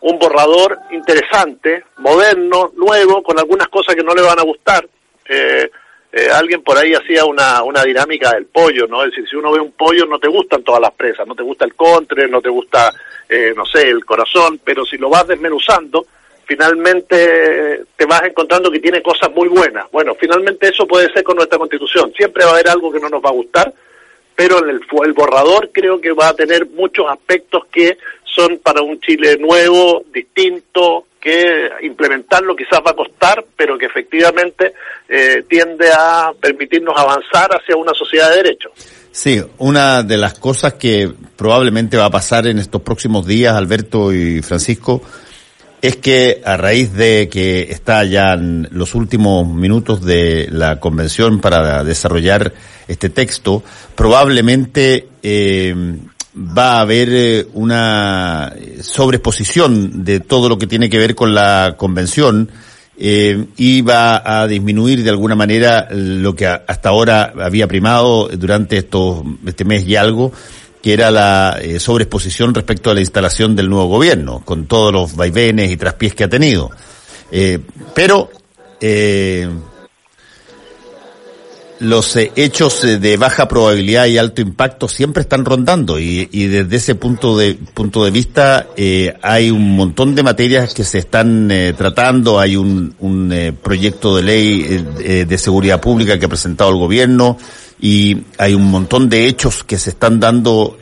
un 0.01 0.19
borrador 0.19 0.79
interesante, 0.91 1.85
moderno, 1.97 2.73
nuevo, 2.77 3.23
con 3.23 3.39
algunas 3.39 3.69
cosas 3.69 3.95
que 3.95 4.05
no 4.05 4.15
le 4.15 4.23
van 4.23 4.39
a 4.39 4.43
gustar. 4.43 4.87
Eh, 5.29 5.71
eh, 6.13 6.29
alguien 6.33 6.63
por 6.63 6.79
ahí 6.79 6.95
hacía 6.95 7.25
una, 7.25 7.63
una 7.63 7.83
dinámica 7.85 8.33
del 8.33 8.47
pollo, 8.47 8.87
¿no? 8.87 9.05
Es 9.05 9.11
decir, 9.11 9.29
si 9.29 9.37
uno 9.37 9.53
ve 9.53 9.61
un 9.61 9.73
pollo 9.73 10.07
no 10.07 10.19
te 10.19 10.29
gustan 10.29 10.63
todas 10.63 10.81
las 10.81 10.93
presas, 10.93 11.27
no 11.27 11.35
te 11.35 11.43
gusta 11.43 11.67
el 11.67 11.75
contre, 11.75 12.29
no 12.29 12.41
te 12.41 12.49
gusta, 12.49 12.95
eh, 13.29 13.53
no 13.55 13.67
sé, 13.67 13.89
el 13.89 14.05
corazón, 14.05 14.61
pero 14.65 14.87
si 14.87 14.97
lo 14.97 15.11
vas 15.11 15.27
desmenuzando, 15.27 16.07
finalmente 16.47 17.85
te 17.95 18.07
vas 18.07 18.23
encontrando 18.23 18.71
que 18.71 18.81
tiene 18.81 19.03
cosas 19.03 19.31
muy 19.33 19.49
buenas. 19.49 19.91
Bueno, 19.93 20.17
finalmente 20.19 20.69
eso 20.69 20.87
puede 20.87 21.13
ser 21.13 21.23
con 21.23 21.37
nuestra 21.37 21.59
constitución. 21.59 22.11
Siempre 22.17 22.45
va 22.45 22.53
a 22.53 22.55
haber 22.55 22.69
algo 22.71 22.91
que 22.91 23.01
no 23.01 23.11
nos 23.11 23.23
va 23.23 23.29
a 23.29 23.35
gustar, 23.35 23.75
pero 24.35 24.65
el, 24.65 24.81
el 25.05 25.13
borrador 25.13 25.71
creo 25.73 26.01
que 26.01 26.13
va 26.13 26.29
a 26.29 26.35
tener 26.35 26.67
muchos 26.69 27.07
aspectos 27.11 27.67
que 27.67 27.99
son 28.25 28.59
para 28.61 28.81
un 28.81 28.99
Chile 29.01 29.37
nuevo, 29.37 30.05
distinto, 30.11 31.08
que 31.21 31.71
implementarlo 31.83 32.55
quizás 32.55 32.81
va 32.87 32.93
a 32.93 32.97
costar, 32.97 33.45
pero 33.57 33.77
que 33.77 33.87
efectivamente 33.87 34.75
eh, 35.09 35.45
tiende 35.49 35.91
a 35.93 36.33
permitirnos 36.41 36.95
avanzar 36.97 37.51
hacia 37.51 37.77
una 37.77 37.93
sociedad 37.95 38.31
de 38.31 38.37
derechos. 38.37 38.73
Sí, 39.11 39.43
una 39.59 40.03
de 40.03 40.17
las 40.17 40.39
cosas 40.39 40.75
que 40.75 41.13
probablemente 41.37 41.97
va 41.97 42.07
a 42.07 42.11
pasar 42.11 42.47
en 42.47 42.59
estos 42.59 42.83
próximos 42.83 43.27
días, 43.27 43.55
Alberto 43.55 44.13
y 44.13 44.43
Francisco, 44.43 45.03
es 45.83 45.97
que 45.97 46.41
a 46.45 46.57
raíz 46.57 46.93
de 46.93 47.29
que 47.29 47.63
está 47.71 48.05
ya 48.05 48.35
en 48.35 48.69
los 48.71 48.95
últimos 48.95 49.47
minutos 49.47 50.05
de 50.05 50.49
la 50.51 50.81
convención 50.81 51.41
para 51.41 51.85
desarrollar 51.85 52.53
este 52.89 53.11
texto, 53.11 53.63
probablemente 53.95 55.09
eh, 55.23 55.75
va 56.39 56.79
a 56.79 56.81
haber 56.81 57.09
eh, 57.11 57.47
una 57.55 58.53
sobreexposición 58.81 60.05
de 60.05 60.21
todo 60.21 60.49
lo 60.49 60.59
que 60.59 60.67
tiene 60.67 60.89
que 60.89 60.99
ver 60.99 61.15
con 61.15 61.35
la 61.35 61.75
convención 61.77 62.51
eh, 62.97 63.47
y 63.57 63.83
va 63.83 64.23
a 64.25 64.47
disminuir 64.47 65.03
de 65.03 65.11
alguna 65.11 65.35
manera 65.35 65.89
lo 65.91 66.35
que 66.35 66.47
hasta 66.47 66.89
ahora 66.89 67.33
había 67.41 67.67
primado 67.67 68.29
durante 68.29 68.77
estos, 68.77 69.23
este 69.47 69.65
mes 69.65 69.87
y 69.87 69.97
algo, 69.97 70.33
que 70.83 70.93
era 70.93 71.11
la 71.11 71.59
eh, 71.61 71.81
sobreexposición 71.81 72.55
respecto 72.55 72.91
a 72.91 72.95
la 72.95 73.01
instalación 73.01 73.57
del 73.57 73.69
nuevo 73.69 73.87
gobierno, 73.87 74.43
con 74.45 74.67
todos 74.67 74.93
los 74.93 75.17
vaivenes 75.17 75.71
y 75.71 75.77
traspiés 75.77 76.15
que 76.15 76.25
ha 76.25 76.29
tenido. 76.29 76.71
Eh, 77.31 77.59
pero 77.95 78.31
eh, 78.81 79.49
los 81.81 82.17
eh, 82.17 82.33
hechos 82.37 82.83
eh, 82.85 82.99
de 82.99 83.17
baja 83.17 83.47
probabilidad 83.47 84.07
y 84.07 84.19
alto 84.19 84.41
impacto 84.41 84.89
siempre 84.89 85.23
están 85.23 85.45
rondando 85.45 85.99
y, 85.99 86.29
y 86.33 86.47
desde 86.47 86.77
ese 86.77 86.95
punto 86.95 87.37
de 87.37 87.55
punto 87.55 88.05
de 88.05 88.11
vista 88.11 88.67
eh, 88.77 89.15
hay 89.23 89.51
un 89.51 89.77
montón 89.77 90.15
de 90.15 90.23
materias 90.23 90.75
que 90.75 90.85
se 90.85 90.99
están 90.99 91.51
eh, 91.51 91.75
tratando. 91.77 92.39
Hay 92.41 92.57
un, 92.57 92.95
un 92.99 93.33
eh, 93.33 93.53
proyecto 93.53 94.17
de 94.17 94.23
ley 94.23 94.85
eh, 94.99 95.25
de 95.29 95.39
seguridad 95.39 95.81
pública 95.81 96.19
que 96.19 96.27
ha 96.27 96.29
presentado 96.29 96.71
el 96.71 96.77
gobierno 96.77 97.39
y 97.81 98.17
hay 98.39 98.55
un 98.55 98.71
montón 98.71 99.09
de 99.09 99.27
hechos 99.27 99.63
que 99.63 99.79
se 99.79 99.91
están 99.91 100.19
dando 100.19 100.79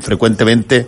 frecuentemente 0.00 0.86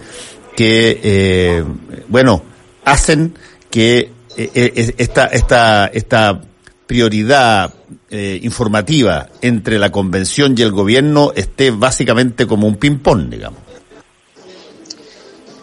que 0.56 1.62
bueno 2.08 2.42
hacen 2.86 3.34
que 3.68 4.10
esta 4.34 5.26
esta 5.26 5.86
esta 5.88 6.40
prioridad 6.86 7.72
eh, 8.10 8.38
informativa 8.42 9.28
entre 9.40 9.78
la 9.78 9.90
convención 9.90 10.54
y 10.56 10.62
el 10.62 10.72
gobierno 10.72 11.32
esté 11.34 11.70
básicamente 11.70 12.46
como 12.46 12.66
un 12.66 12.76
ping-pong, 12.76 13.30
digamos. 13.30 13.60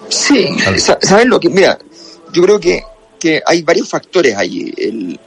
Sí, 0.10 0.48
¿sabes 0.78 1.26
lo 1.26 1.40
que? 1.40 1.50
Mira, 1.50 1.78
yo 2.34 2.42
creo 2.44 2.60
que, 2.60 2.82
que 3.20 3.42
hay 3.46 3.62
varios 3.62 3.88
factores 3.88 4.36
ahí. 4.36 4.74
El, 4.76 5.20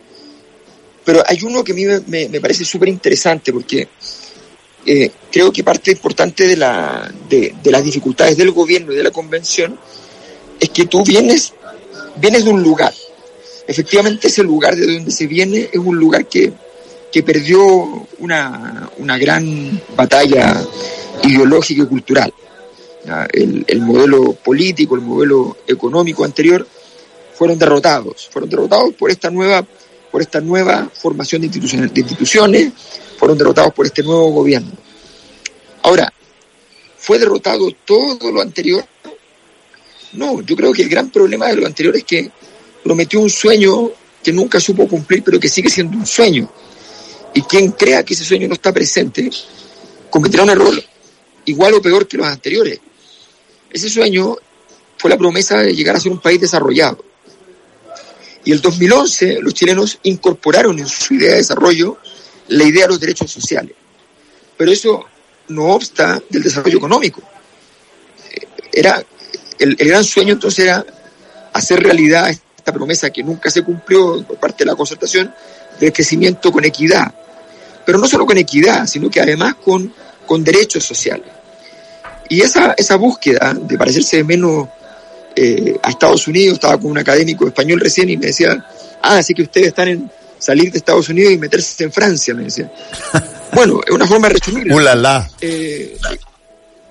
pero 1.05 1.23
hay 1.27 1.39
uno 1.43 1.63
que 1.65 1.73
a 1.73 1.75
mí 1.75 1.85
me, 2.07 2.29
me 2.29 2.41
parece 2.41 2.65
súper 2.65 2.89
interesante 2.89 3.53
porque 3.53 3.89
eh, 4.87 5.11
creo 5.31 5.51
que 5.51 5.65
parte 5.65 5.93
importante 5.93 6.47
de, 6.47 6.57
la, 6.57 7.11
de, 7.29 7.55
de, 7.63 7.71
las 7.71 7.83
dificultades 7.83 8.37
del 8.37 8.51
gobierno 8.51 8.93
y 8.93 8.97
de 8.97 9.03
la 9.03 9.11
convención 9.11 9.79
es 10.61 10.69
que 10.69 10.85
tú 10.87 11.03
vienes, 11.03 11.55
vienes 12.17 12.45
de 12.45 12.51
un 12.51 12.63
lugar. 12.63 12.93
Efectivamente, 13.67 14.29
ese 14.29 14.43
lugar 14.43 14.77
de 14.77 14.95
donde 14.95 15.11
se 15.11 15.27
viene 15.27 15.71
es 15.73 15.79
un 15.79 15.97
lugar 15.97 16.27
que, 16.27 16.53
que 17.11 17.23
perdió 17.23 17.61
una, 18.19 18.91
una 18.99 19.17
gran 19.17 19.81
batalla 19.97 20.63
ideológica 21.23 21.83
y 21.83 21.87
cultural. 21.87 22.33
El, 23.33 23.65
el, 23.67 23.81
modelo 23.81 24.33
político, 24.33 24.95
el 24.95 25.03
modelo 25.03 25.59
económico 25.67 26.25
anterior 26.25 26.67
fueron 27.35 27.59
derrotados, 27.59 28.29
fueron 28.31 28.49
derrotados 28.49 28.95
por 28.95 29.11
esta 29.11 29.31
nueva, 29.31 29.67
por 30.11 30.23
esta 30.23 30.41
nueva 30.41 30.91
formación 30.93 31.43
de 31.43 31.49
instituciones, 31.49 31.93
de 31.93 32.01
instituciones, 32.01 32.73
fueron 33.19 33.37
derrotados 33.37 33.75
por 33.75 33.85
este 33.85 34.03
nuevo 34.03 34.31
gobierno. 34.31 34.73
Ahora, 35.83 36.13
¿fue 36.97 37.19
derrotado 37.19 37.71
todo 37.85 38.33
lo 38.33 38.41
anterior? 38.41 38.85
No, 40.15 40.41
yo 40.41 40.57
creo 40.57 40.73
que 40.73 40.83
el 40.83 40.89
gran 40.89 41.11
problema 41.11 41.49
de 41.49 41.57
lo 41.57 41.67
anterior 41.67 41.95
es 41.97 42.05
que 42.05 42.31
prometió 42.85 43.19
un 43.19 43.31
sueño 43.31 43.91
que 44.23 44.33
nunca 44.33 44.61
supo 44.61 44.87
cumplir, 44.87 45.25
pero 45.25 45.41
que 45.41 45.49
sigue 45.49 45.71
siendo 45.71 45.97
un 45.97 46.07
sueño 46.07 46.49
y 47.35 47.43
quien 47.43 47.73
crea 47.73 48.05
que 48.05 48.15
ese 48.15 48.25
sueño 48.25 48.47
no 48.47 48.55
está 48.55 48.73
presente, 48.73 49.29
cometerá 50.09 50.45
un 50.45 50.51
error 50.51 50.83
igual 51.47 51.75
o 51.75 51.83
peor 51.83 52.07
que 52.07 52.17
los 52.17 52.27
anteriores. 52.27 52.79
Ese 53.71 53.91
sueño 53.91 54.37
fue 54.97 55.11
la 55.11 55.19
promesa 55.19 55.59
de 55.59 55.75
llegar 55.75 55.97
a 55.97 56.01
ser 56.01 56.13
un 56.13 56.21
país 56.21 56.41
desarrollado. 56.41 57.05
Y 58.45 58.53
el 58.53 58.61
2011 58.61 59.41
los 59.41 59.53
chilenos 59.53 59.99
incorporaron 60.05 60.79
en 60.79 60.87
su 60.87 61.15
idea 61.15 61.33
de 61.33 61.39
desarrollo 61.39 61.99
la 62.49 62.65
idea 62.65 62.83
de 62.83 62.89
los 62.89 63.01
derechos 63.01 63.33
sociales. 63.33 63.75
Pero 64.57 64.71
eso 64.71 65.05
no 65.49 65.71
obsta 65.71 66.23
del 66.31 66.43
desarrollo 66.43 66.79
económico. 66.79 67.21
Era 68.73 69.05
el, 69.59 69.77
el 69.79 69.89
gran 69.89 70.05
sueño 70.05 70.35
entonces 70.35 70.67
era 70.67 70.87
hacer 71.53 71.83
realidad 71.83 72.31
esta 72.65 72.73
promesa 72.73 73.11
que 73.11 73.23
nunca 73.23 73.51
se 73.51 73.63
cumplió 73.63 74.25
por 74.25 74.39
parte 74.39 74.65
de 74.65 74.71
la 74.71 74.75
concertación 74.75 75.35
del 75.79 75.93
crecimiento 75.93 76.51
con 76.51 76.65
equidad, 76.65 77.13
pero 77.85 77.99
no 77.99 78.09
solo 78.09 78.25
con 78.25 78.39
equidad, 78.39 78.87
sino 78.87 79.11
que 79.11 79.21
además 79.21 79.57
con, 79.57 79.93
con 80.25 80.43
derechos 80.43 80.83
sociales. 80.83 81.27
Y 82.31 82.41
esa, 82.41 82.73
esa 82.73 82.97
búsqueda 82.97 83.53
de 83.53 83.77
parecerse 83.77 84.25
menos 84.25 84.67
eh, 85.37 85.79
a 85.83 85.91
Estados 85.91 86.27
Unidos, 86.27 86.55
estaba 86.55 86.81
con 86.81 86.91
un 86.91 86.97
académico 86.97 87.47
español 87.47 87.81
recién 87.81 88.09
y 88.09 88.17
me 88.17 88.29
decía, 88.29 88.67
ah, 89.03 89.19
así 89.19 89.35
que 89.35 89.43
ustedes 89.43 89.67
están 89.67 89.89
en 89.89 90.11
salir 90.39 90.73
de 90.73 90.79
Estados 90.79 91.11
Unidos 91.11 91.35
y 91.35 91.39
meterse 91.39 91.85
en 91.85 91.93
Francia, 91.93 92.35
me 92.35 92.45
decía. 92.45 92.73
Bueno, 93.53 93.81
es 93.87 93.93
una 93.93 94.05
forma 94.05 94.27
de 94.27 94.35
resumir. 94.35 94.67
Eh, 95.41 95.97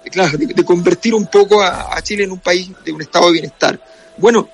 claro, 0.10 0.38
de, 0.38 0.64
convertir 0.64 1.14
un 1.14 1.26
poco 1.26 1.62
a, 1.62 2.02
Chile 2.02 2.24
en 2.24 2.32
un 2.32 2.40
país 2.40 2.70
de 2.86 2.94
un 2.94 3.02
estado 3.02 3.26
de 3.26 3.34
bienestar. 3.34 3.78
Bueno, 4.16 4.48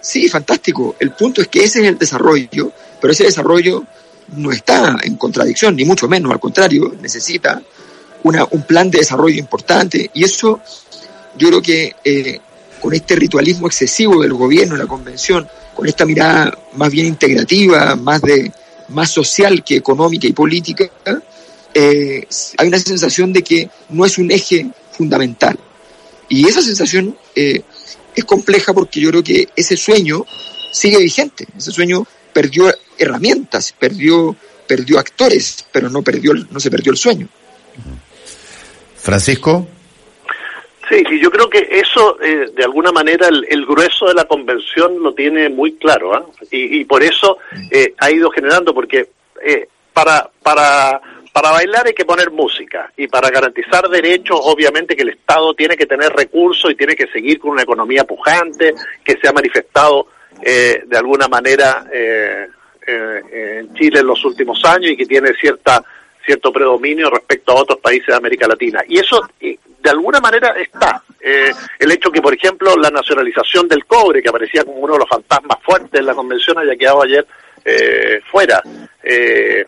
sí, 0.00 0.28
fantástico. 0.28 0.96
El 0.98 1.12
punto 1.12 1.40
es 1.40 1.48
que 1.48 1.64
ese 1.64 1.80
es 1.80 1.88
el 1.88 1.98
desarrollo, 1.98 2.72
pero 3.00 3.12
ese 3.12 3.24
desarrollo 3.24 3.84
no 4.36 4.52
está 4.52 4.96
en 5.02 5.16
contradicción, 5.16 5.76
ni 5.76 5.84
mucho 5.84 6.08
menos, 6.08 6.32
al 6.32 6.40
contrario, 6.40 6.94
necesita 7.00 7.60
una, 8.22 8.46
un 8.50 8.62
plan 8.62 8.90
de 8.90 8.98
desarrollo 8.98 9.38
importante 9.38 10.10
y 10.12 10.24
eso 10.24 10.60
yo 11.36 11.48
creo 11.48 11.62
que 11.62 11.96
eh, 12.04 12.40
con 12.80 12.94
este 12.94 13.16
ritualismo 13.16 13.66
excesivo 13.66 14.22
del 14.22 14.34
gobierno, 14.34 14.76
la 14.76 14.86
convención, 14.86 15.48
con 15.74 15.86
esta 15.86 16.04
mirada 16.04 16.56
más 16.74 16.90
bien 16.90 17.06
integrativa, 17.06 17.94
más 17.96 18.20
de 18.22 18.52
más 18.88 19.10
social 19.10 19.62
que 19.62 19.76
económica 19.76 20.26
y 20.26 20.32
política, 20.32 20.90
eh, 21.72 22.26
hay 22.58 22.68
una 22.68 22.78
sensación 22.78 23.32
de 23.32 23.42
que 23.42 23.70
no 23.90 24.04
es 24.04 24.18
un 24.18 24.30
eje 24.30 24.68
fundamental. 24.92 25.58
Y 26.28 26.48
esa 26.48 26.62
sensación 26.62 27.16
eh, 27.34 27.62
es 28.14 28.24
compleja 28.24 28.72
porque 28.72 29.00
yo 29.00 29.10
creo 29.10 29.22
que 29.22 29.48
ese 29.56 29.76
sueño 29.76 30.24
sigue 30.72 30.98
vigente. 30.98 31.46
Ese 31.56 31.72
sueño 31.72 32.06
perdió 32.32 32.72
herramientas, 32.98 33.74
perdió, 33.78 34.36
perdió 34.66 34.98
actores, 34.98 35.66
pero 35.72 35.88
no, 35.88 36.02
perdió, 36.02 36.32
no 36.34 36.60
se 36.60 36.70
perdió 36.70 36.92
el 36.92 36.98
sueño. 36.98 37.28
Francisco. 38.96 39.66
Sí, 40.88 41.04
y 41.08 41.20
yo 41.20 41.30
creo 41.30 41.48
que 41.48 41.68
eso, 41.70 42.20
eh, 42.20 42.50
de 42.54 42.64
alguna 42.64 42.90
manera, 42.90 43.28
el, 43.28 43.64
grueso 43.64 44.06
de 44.06 44.14
la 44.14 44.24
convención 44.24 45.00
lo 45.00 45.14
tiene 45.14 45.48
muy 45.48 45.74
claro, 45.74 46.14
¿ah? 46.14 46.26
y, 46.50 46.84
por 46.84 47.02
eso 47.02 47.38
eh, 47.70 47.94
ha 47.98 48.10
ido 48.10 48.28
generando, 48.30 48.74
porque 48.74 49.08
eh, 49.40 49.68
para, 49.92 50.28
para, 50.42 51.00
para 51.32 51.50
bailar 51.50 51.86
hay 51.86 51.94
que 51.94 52.04
poner 52.04 52.30
música, 52.30 52.92
y 52.96 53.06
para 53.06 53.30
garantizar 53.30 53.88
derechos, 53.88 54.38
obviamente 54.42 54.96
que 54.96 55.02
el 55.02 55.10
Estado 55.10 55.54
tiene 55.54 55.76
que 55.76 55.86
tener 55.86 56.12
recursos 56.12 56.70
y 56.70 56.74
tiene 56.74 56.96
que 56.96 57.06
seguir 57.08 57.38
con 57.38 57.50
una 57.52 57.62
economía 57.62 58.04
pujante, 58.04 58.74
que 59.04 59.16
se 59.16 59.28
ha 59.28 59.32
manifestado 59.32 60.08
de 60.40 60.96
alguna 60.96 61.28
manera 61.28 61.84
en 61.92 63.74
Chile 63.74 64.00
en 64.00 64.06
los 64.06 64.24
últimos 64.24 64.64
años 64.64 64.90
y 64.92 64.96
que 64.96 65.06
tiene 65.06 65.32
cierta 65.34 65.84
cierto 66.24 66.52
predominio 66.52 67.10
respecto 67.10 67.52
a 67.52 67.62
otros 67.62 67.78
países 67.80 68.06
de 68.08 68.14
América 68.14 68.46
Latina. 68.46 68.82
Y 68.86 68.98
eso 68.98 69.20
de 69.40 69.90
alguna 69.90 70.20
manera 70.20 70.50
está. 70.50 71.02
Eh, 71.20 71.50
el 71.78 71.90
hecho 71.90 72.10
que, 72.10 72.20
por 72.20 72.34
ejemplo, 72.34 72.76
la 72.76 72.90
nacionalización 72.90 73.66
del 73.68 73.84
cobre, 73.86 74.22
que 74.22 74.28
aparecía 74.28 74.64
como 74.64 74.78
uno 74.78 74.94
de 74.94 74.98
los 75.00 75.08
fantasmas 75.08 75.58
fuertes 75.62 75.90
de 75.92 76.02
la 76.02 76.14
convención, 76.14 76.58
haya 76.58 76.76
quedado 76.76 77.02
ayer 77.02 77.26
eh, 77.64 78.20
fuera, 78.30 78.62
eh, 79.02 79.64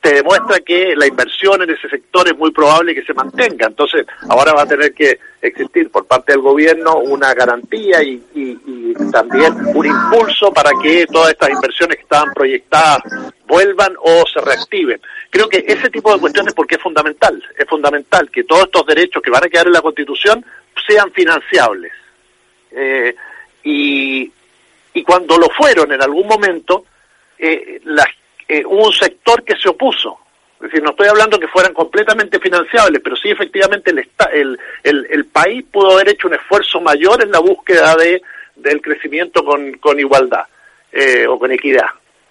te 0.00 0.14
demuestra 0.14 0.60
que 0.60 0.94
la 0.94 1.06
inversión 1.06 1.62
en 1.62 1.70
ese 1.70 1.88
sector 1.88 2.28
es 2.28 2.36
muy 2.36 2.52
probable 2.52 2.94
que 2.94 3.02
se 3.02 3.14
mantenga. 3.14 3.66
Entonces, 3.66 4.06
ahora 4.28 4.52
va 4.52 4.62
a 4.62 4.66
tener 4.66 4.92
que 4.92 5.18
existir 5.40 5.90
por 5.90 6.06
parte 6.06 6.32
del 6.32 6.40
gobierno 6.40 6.98
una 6.98 7.34
garantía 7.34 8.02
y, 8.02 8.22
también 9.10 9.54
un 9.74 9.86
impulso 9.86 10.52
para 10.52 10.70
que 10.82 11.06
todas 11.06 11.30
estas 11.30 11.50
inversiones 11.50 11.96
que 11.96 12.02
estaban 12.02 12.32
proyectadas 12.32 12.98
vuelvan 13.46 13.94
o 14.00 14.24
se 14.32 14.40
reactiven. 14.40 15.00
Creo 15.30 15.48
que 15.48 15.64
ese 15.66 15.90
tipo 15.90 16.12
de 16.12 16.20
cuestiones, 16.20 16.52
porque 16.54 16.76
es 16.76 16.82
fundamental, 16.82 17.42
es 17.56 17.66
fundamental 17.66 18.30
que 18.30 18.44
todos 18.44 18.64
estos 18.64 18.86
derechos 18.86 19.22
que 19.22 19.30
van 19.30 19.44
a 19.44 19.48
quedar 19.48 19.66
en 19.66 19.72
la 19.72 19.82
Constitución 19.82 20.44
sean 20.86 21.12
financiables. 21.12 21.92
Eh, 22.72 23.14
y, 23.62 24.32
y 24.94 25.02
cuando 25.02 25.38
lo 25.38 25.48
fueron 25.50 25.92
en 25.92 26.02
algún 26.02 26.26
momento, 26.26 26.84
eh, 27.38 27.80
eh, 28.48 28.64
un 28.64 28.92
sector 28.92 29.42
que 29.44 29.56
se 29.56 29.68
opuso. 29.68 30.18
Es 30.56 30.70
decir, 30.70 30.82
no 30.82 30.90
estoy 30.90 31.08
hablando 31.08 31.38
que 31.38 31.48
fueran 31.48 31.74
completamente 31.74 32.38
financiables, 32.38 33.02
pero 33.02 33.16
sí 33.16 33.30
efectivamente 33.30 33.90
el, 33.90 34.08
el, 34.32 34.58
el, 34.82 35.06
el 35.10 35.24
país 35.26 35.64
pudo 35.70 35.92
haber 35.92 36.08
hecho 36.08 36.28
un 36.28 36.34
esfuerzo 36.34 36.80
mayor 36.80 37.22
en 37.22 37.30
la 37.30 37.40
búsqueda 37.40 37.94
de, 37.96 38.22
del 38.56 38.80
crecimiento 38.80 39.44
con, 39.44 39.72
con 39.74 40.00
igualdad 40.00 40.44
eh, 40.92 41.26
o 41.26 41.38
con 41.38 41.52
equidad. 41.52 41.86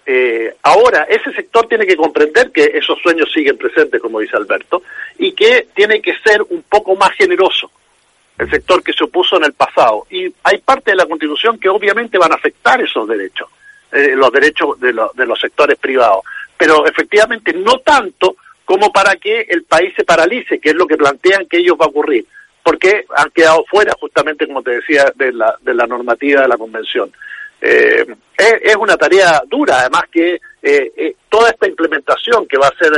Eh, 0.06 0.54
ahora, 0.62 1.06
ese 1.08 1.32
sector 1.32 1.66
tiene 1.66 1.86
que 1.86 1.96
comprender 1.96 2.50
que 2.50 2.72
esos 2.74 2.98
sueños 3.00 3.30
siguen 3.32 3.56
presentes, 3.56 4.00
como 4.02 4.20
dice 4.20 4.36
Alberto, 4.36 4.82
y 5.18 5.32
que 5.32 5.68
tiene 5.74 6.02
que 6.02 6.14
ser 6.18 6.42
un 6.42 6.62
poco 6.62 6.94
más 6.96 7.12
generoso, 7.12 7.70
el 8.36 8.50
sector 8.50 8.82
que 8.82 8.92
se 8.92 9.04
opuso 9.04 9.36
en 9.36 9.44
el 9.44 9.52
pasado. 9.54 10.06
Y 10.10 10.30
hay 10.42 10.58
parte 10.58 10.90
de 10.90 10.96
la 10.96 11.06
Constitución 11.06 11.58
que 11.58 11.68
obviamente 11.68 12.18
van 12.18 12.32
a 12.32 12.34
afectar 12.34 12.82
esos 12.82 13.08
derechos, 13.08 13.48
eh, 13.94 14.14
los 14.14 14.30
derechos 14.32 14.78
de, 14.80 14.92
de 15.14 15.26
los 15.26 15.40
sectores 15.40 15.78
privados, 15.78 16.24
pero 16.56 16.86
efectivamente 16.86 17.52
no 17.52 17.78
tanto 17.78 18.36
como 18.64 18.90
para 18.92 19.16
que 19.16 19.42
el 19.42 19.64
país 19.64 19.92
se 19.96 20.04
paralice, 20.04 20.58
que 20.58 20.70
es 20.70 20.74
lo 20.74 20.86
que 20.86 20.96
plantean 20.96 21.46
que 21.46 21.58
ellos 21.58 21.76
va 21.80 21.86
a 21.86 21.88
ocurrir, 21.88 22.26
porque 22.62 23.04
han 23.16 23.30
quedado 23.30 23.64
fuera 23.68 23.94
justamente, 23.98 24.46
como 24.46 24.62
te 24.62 24.72
decía, 24.72 25.12
de 25.14 25.32
la, 25.32 25.56
de 25.60 25.74
la 25.74 25.86
normativa 25.86 26.42
de 26.42 26.48
la 26.48 26.56
Convención. 26.56 27.12
Eh, 27.60 28.04
es, 28.36 28.76
una 28.76 28.96
tarea 28.96 29.42
dura, 29.48 29.80
además 29.80 30.02
que 30.10 30.34
eh, 30.34 30.92
eh, 30.96 31.16
toda 31.30 31.50
esta 31.50 31.66
implementación 31.66 32.46
que 32.46 32.58
va 32.58 32.68
a 32.68 32.76
ser 32.76 32.92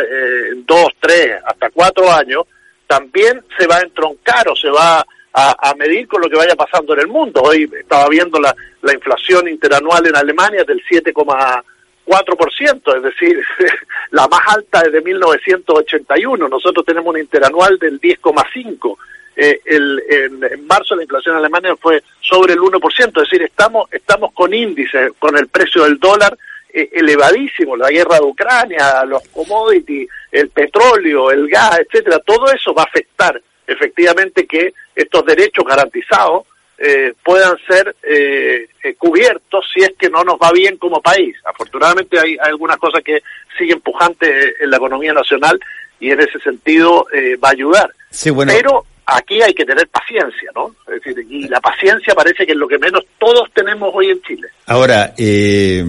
en 0.53 0.67
dos, 0.67 0.89
tres, 0.99 1.41
hasta 1.45 1.71
cuatro 1.71 2.11
años, 2.11 2.45
también 2.87 3.45
se 3.59 3.67
va 3.67 3.77
a 3.77 3.83
entroncar 3.83 4.49
o 4.49 4.57
se 4.57 4.69
va 4.69 5.07
a, 5.39 5.75
medir 5.75 6.09
con 6.09 6.23
lo 6.23 6.31
que 6.31 6.37
vaya 6.37 6.57
pasando 6.57 6.95
en 6.95 7.01
el 7.01 7.09
mundo. 7.09 7.43
Hoy 7.43 7.71
estaba 7.79 8.09
viendo 8.09 8.41
la, 8.41 8.57
la 8.81 8.95
inflación 8.95 9.47
interanual 9.49 10.07
en 10.07 10.17
Alemania 10.17 10.65
del 10.65 10.83
7,4%, 10.83 12.97
es 12.97 13.03
decir, 13.03 13.39
la 14.13 14.27
más 14.29 14.41
alta 14.47 14.81
desde 14.83 15.03
1981. 15.03 16.49
Nosotros 16.49 16.87
tenemos 16.87 17.15
un 17.15 17.21
interanual 17.21 17.79
del 17.79 18.01
10,5%. 18.01 18.97
Eh, 19.39 19.61
el, 19.67 20.03
en, 20.09 20.67
marzo 20.67 20.97
la 20.97 21.03
inflación 21.03 21.35
en 21.35 21.41
Alemania 21.41 21.77
fue 21.77 22.03
sobre 22.23 22.55
el 22.55 22.61
1%, 22.61 23.07
es 23.07 23.13
decir, 23.13 23.43
estamos, 23.43 23.93
estamos 23.93 24.33
con 24.33 24.55
índices, 24.55 25.13
con 25.19 25.37
el 25.37 25.49
precio 25.49 25.85
del 25.85 25.99
dólar 25.99 26.39
eh, 26.73 26.89
elevadísimo, 26.91 27.77
la 27.77 27.91
guerra 27.91 28.15
de 28.15 28.25
Ucrania, 28.25 29.05
los 29.05 29.23
commodities, 29.29 30.09
el 30.33 30.49
petróleo, 30.49 31.31
el 31.31 31.49
gas, 31.49 31.81
etcétera, 31.81 32.19
todo 32.21 32.51
eso 32.51 32.73
va 32.73 32.85
a 32.85 32.87
afectar 32.87 33.39
efectivamente 33.67 34.47
que 34.47 34.73
estos 34.95 35.25
derechos 35.25 35.65
garantizados 35.65 36.45
eh, 36.79 37.15
puedan 37.25 37.57
ser 37.67 37.97
eh, 38.03 38.69
cubiertos 38.99 39.65
si 39.73 39.83
es 39.83 39.93
que 39.99 40.11
no 40.11 40.23
nos 40.25 40.37
va 40.37 40.53
bien 40.53 40.77
como 40.77 41.01
país. 41.01 41.37
Afortunadamente 41.45 42.19
hay, 42.19 42.37
algunas 42.41 42.77
cosas 42.77 43.03
que 43.03 43.23
siguen 43.57 43.81
pujantes 43.81 44.55
en 44.61 44.71
la 44.71 44.77
economía 44.77 45.13
nacional 45.13 45.59
y 45.99 46.11
en 46.11 46.21
ese 46.21 46.39
sentido 46.41 47.07
va 47.43 47.49
a 47.49 47.53
ayudar. 47.53 47.91
Sí, 48.11 48.31
bueno. 48.31 48.53
Pero 48.55 48.85
aquí 49.07 49.41
hay 49.41 49.55
que 49.55 49.65
tener 49.65 49.89
paciencia, 49.89 50.51
¿no? 50.55 50.75
Es 50.89 51.03
decir, 51.03 51.27
y 51.31 51.49
la 51.49 51.61
paciencia 51.61 52.15
parece 52.15 52.45
que 52.45 52.53
es 52.53 52.59
lo 52.59 52.69
que 52.69 52.79
menos 52.79 53.03
todos 53.19 53.49
tenemos 53.55 53.91
hoy 53.95 54.11
en 54.11 54.21
Chile. 54.23 54.49
Ahora, 54.67 55.15
eh, 55.17 55.85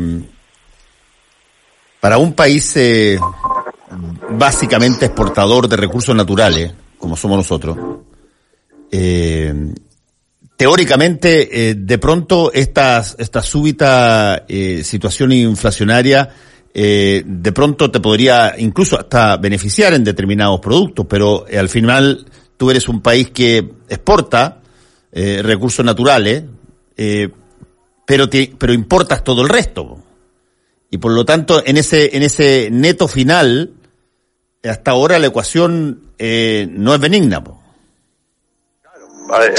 para 2.00 2.18
un 2.18 2.34
país 2.34 2.78
eh, 2.78 3.20
básicamente 4.30 5.08
exportador 5.08 5.68
de 5.68 5.78
recursos 5.78 6.16
naturales, 6.16 6.72
como 6.98 7.16
somos 7.16 7.38
nosotros, 7.38 7.78
eh, 8.92 9.54
teóricamente, 10.56 11.76
de 11.76 11.98
pronto, 11.98 12.52
esta, 12.54 13.04
esta 13.18 13.42
súbita 13.42 14.46
situación 14.82 15.32
inflacionaria 15.32 16.30
de 16.74 17.52
pronto 17.54 17.90
te 17.90 18.00
podría 18.00 18.54
incluso 18.58 19.00
hasta 19.00 19.38
beneficiar 19.38 19.94
en 19.94 20.04
determinados 20.04 20.60
productos, 20.60 21.06
pero 21.10 21.46
al 21.52 21.70
final 21.70 22.26
tú 22.58 22.72
eres 22.72 22.90
un 22.90 23.02
país 23.02 23.30
que 23.30 23.70
exporta 23.88 24.62
eh, 25.12 25.42
recursos 25.42 25.86
naturales, 25.86 26.44
eh, 26.98 27.30
pero, 28.06 28.28
te, 28.30 28.54
pero 28.58 28.74
importas 28.74 29.24
todo 29.24 29.42
el 29.42 29.50
resto. 29.50 29.98
Y 30.90 30.98
por 30.98 31.12
lo 31.14 31.24
tanto, 31.24 31.64
en 31.66 31.78
ese, 31.78 32.16
en 32.16 32.24
ese 32.24 32.70
neto 32.72 33.08
final, 33.08 33.74
hasta 34.64 34.92
ahora 34.92 35.20
la 35.20 35.28
ecuación 35.28 36.07
eh, 36.18 36.68
no 36.70 36.94
es 36.94 37.00
benigna. 37.00 37.44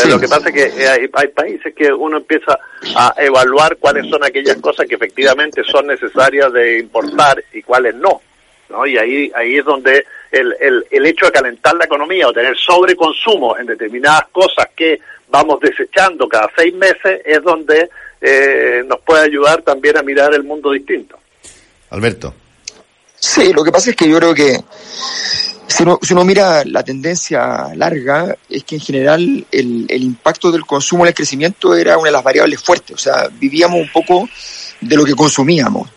Lo 0.08 0.18
que 0.18 0.28
pasa 0.28 0.48
es 0.48 0.54
que 0.54 0.88
hay, 0.88 1.10
hay, 1.12 1.28
países 1.28 1.74
que 1.74 1.92
uno 1.92 2.16
empieza 2.16 2.58
a 2.96 3.14
evaluar 3.18 3.76
cuáles 3.76 4.08
son 4.08 4.24
aquellas 4.24 4.56
cosas 4.56 4.86
que 4.86 4.94
efectivamente 4.94 5.62
son 5.62 5.86
necesarias 5.86 6.50
de 6.52 6.78
importar 6.78 7.44
y 7.52 7.62
cuáles 7.62 7.94
no. 7.94 8.22
¿no? 8.70 8.86
Y 8.86 8.96
ahí, 8.96 9.30
ahí 9.34 9.58
es 9.58 9.64
donde 9.64 10.06
el, 10.30 10.54
el, 10.58 10.86
el 10.90 11.06
hecho 11.06 11.26
de 11.26 11.32
calentar 11.32 11.74
la 11.76 11.84
economía 11.84 12.28
o 12.28 12.32
tener 12.32 12.56
sobreconsumo 12.56 13.58
en 13.58 13.66
determinadas 13.66 14.28
cosas 14.32 14.68
que 14.74 15.00
vamos 15.28 15.60
desechando 15.60 16.28
cada 16.28 16.50
seis 16.56 16.74
meses 16.74 17.20
es 17.24 17.42
donde 17.42 17.90
eh, 18.20 18.82
nos 18.86 19.00
puede 19.00 19.24
ayudar 19.24 19.62
también 19.62 19.96
a 19.96 20.02
mirar 20.02 20.34
el 20.34 20.44
mundo 20.44 20.72
distinto. 20.72 21.18
Alberto. 21.90 22.34
Sí, 23.16 23.52
lo 23.52 23.64
que 23.64 23.72
pasa 23.72 23.90
es 23.90 23.96
que 23.96 24.08
yo 24.08 24.18
creo 24.18 24.34
que 24.34 24.56
si 25.78 25.84
uno, 25.84 26.00
si 26.02 26.12
uno 26.12 26.24
mira 26.24 26.64
la 26.64 26.82
tendencia 26.82 27.72
larga, 27.76 28.36
es 28.50 28.64
que 28.64 28.74
en 28.74 28.80
general 28.80 29.46
el, 29.52 29.86
el 29.88 30.02
impacto 30.02 30.50
del 30.50 30.66
consumo 30.66 31.04
en 31.04 31.08
el 31.10 31.14
crecimiento 31.14 31.72
era 31.76 31.96
una 31.96 32.08
de 32.08 32.12
las 32.12 32.24
variables 32.24 32.60
fuertes. 32.60 32.96
O 32.96 32.98
sea, 32.98 33.28
vivíamos 33.38 33.80
un 33.80 33.92
poco 33.92 34.28
de 34.80 34.96
lo 34.96 35.04
que 35.04 35.14
consumíamos. 35.14 35.88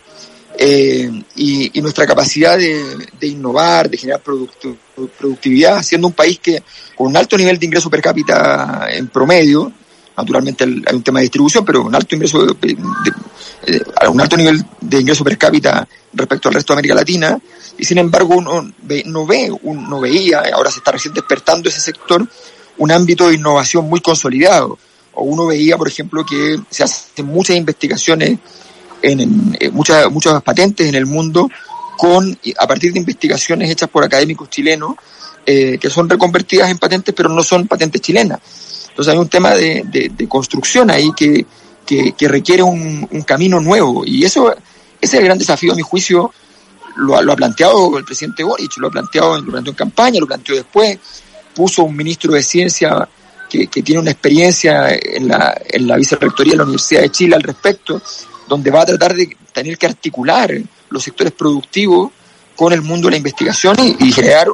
Eh, 0.56 1.10
y, 1.34 1.80
nuestra 1.80 2.06
capacidad 2.06 2.56
de, 2.56 3.26
innovar, 3.26 3.90
de 3.90 3.96
generar 3.96 4.20
productividad, 4.22 5.82
siendo 5.82 6.06
un 6.06 6.12
país 6.12 6.38
que 6.38 6.62
con 6.94 7.08
un 7.08 7.16
alto 7.16 7.36
nivel 7.36 7.58
de 7.58 7.66
ingreso 7.66 7.90
per 7.90 8.00
cápita 8.00 8.86
en 8.88 9.08
promedio, 9.08 9.72
naturalmente 10.22 10.64
hay 10.64 10.94
un 10.94 11.02
tema 11.02 11.20
de 11.20 11.24
distribución, 11.24 11.64
pero 11.64 11.82
un 11.82 11.94
alto 11.94 12.14
ingreso 12.14 12.46
de, 12.46 12.54
de, 12.54 14.08
un 14.08 14.20
alto 14.20 14.36
nivel 14.36 14.64
de 14.80 15.00
ingreso 15.00 15.24
per 15.24 15.36
cápita 15.36 15.86
respecto 16.12 16.48
al 16.48 16.54
resto 16.54 16.72
de 16.72 16.78
América 16.78 16.94
Latina, 16.94 17.38
y 17.78 17.84
sin 17.84 17.98
embargo 17.98 18.36
uno 18.36 18.72
ve, 18.82 19.02
no 19.06 19.26
ve, 19.26 19.50
uno 19.62 20.00
veía, 20.00 20.42
ahora 20.54 20.70
se 20.70 20.78
está 20.78 20.92
recién 20.92 21.14
despertando 21.14 21.68
ese 21.68 21.80
sector, 21.80 22.26
un 22.78 22.90
ámbito 22.90 23.28
de 23.28 23.34
innovación 23.34 23.88
muy 23.88 24.00
consolidado. 24.00 24.78
O 25.14 25.24
uno 25.24 25.46
veía, 25.46 25.76
por 25.76 25.88
ejemplo, 25.88 26.24
que 26.24 26.58
se 26.70 26.84
hacen 26.84 27.26
muchas 27.26 27.56
investigaciones 27.56 28.38
en, 29.02 29.54
en 29.60 29.74
muchas, 29.74 30.10
muchas 30.10 30.42
patentes 30.42 30.88
en 30.88 30.94
el 30.94 31.04
mundo 31.04 31.50
con, 31.98 32.38
a 32.58 32.66
partir 32.66 32.92
de 32.92 32.98
investigaciones 32.98 33.70
hechas 33.70 33.90
por 33.90 34.04
académicos 34.04 34.48
chilenos, 34.48 34.94
eh, 35.44 35.78
que 35.78 35.90
son 35.90 36.08
reconvertidas 36.08 36.70
en 36.70 36.78
patentes, 36.78 37.14
pero 37.14 37.28
no 37.28 37.42
son 37.42 37.66
patentes 37.66 38.00
chilenas. 38.00 38.40
Entonces 38.92 39.14
hay 39.14 39.18
un 39.18 39.28
tema 39.28 39.52
de, 39.54 39.84
de, 39.86 40.28
construcción 40.28 40.90
ahí 40.90 41.12
que, 41.16 41.46
que, 41.86 42.28
requiere 42.28 42.62
un, 42.62 43.08
un, 43.10 43.22
camino 43.22 43.58
nuevo. 43.58 44.04
Y 44.04 44.22
eso, 44.22 44.52
ese 44.52 44.58
es 45.00 45.14
el 45.14 45.24
gran 45.24 45.38
desafío, 45.38 45.72
a 45.72 45.74
mi 45.74 45.80
juicio, 45.80 46.30
lo, 46.96 47.16
ha 47.16 47.36
planteado 47.36 47.96
el 47.96 48.04
presidente 48.04 48.44
Boric, 48.44 48.76
lo 48.76 48.88
ha 48.88 48.90
planteado, 48.90 49.40
lo 49.40 49.50
planteó 49.50 49.70
en 49.70 49.76
campaña, 49.76 50.20
lo 50.20 50.26
planteó 50.26 50.54
después, 50.56 50.98
puso 51.54 51.84
un 51.84 51.96
ministro 51.96 52.34
de 52.34 52.42
Ciencia 52.42 53.08
que, 53.48 53.66
que 53.68 53.82
tiene 53.82 54.02
una 54.02 54.10
experiencia 54.10 54.90
en 54.90 55.26
la, 55.26 55.58
en 55.70 55.86
la 55.86 55.96
vicerrectoría 55.96 56.52
de 56.52 56.58
la 56.58 56.64
Universidad 56.64 57.00
de 57.00 57.10
Chile 57.10 57.34
al 57.34 57.42
respecto, 57.42 58.02
donde 58.46 58.70
va 58.70 58.82
a 58.82 58.86
tratar 58.86 59.14
de 59.14 59.34
tener 59.54 59.78
que 59.78 59.86
articular 59.86 60.50
los 60.90 61.02
sectores 61.02 61.32
productivos 61.32 62.10
con 62.54 62.74
el 62.74 62.82
mundo 62.82 63.06
de 63.06 63.12
la 63.12 63.16
investigación 63.16 63.76
y, 63.78 63.96
y 64.06 64.12
generar 64.12 64.48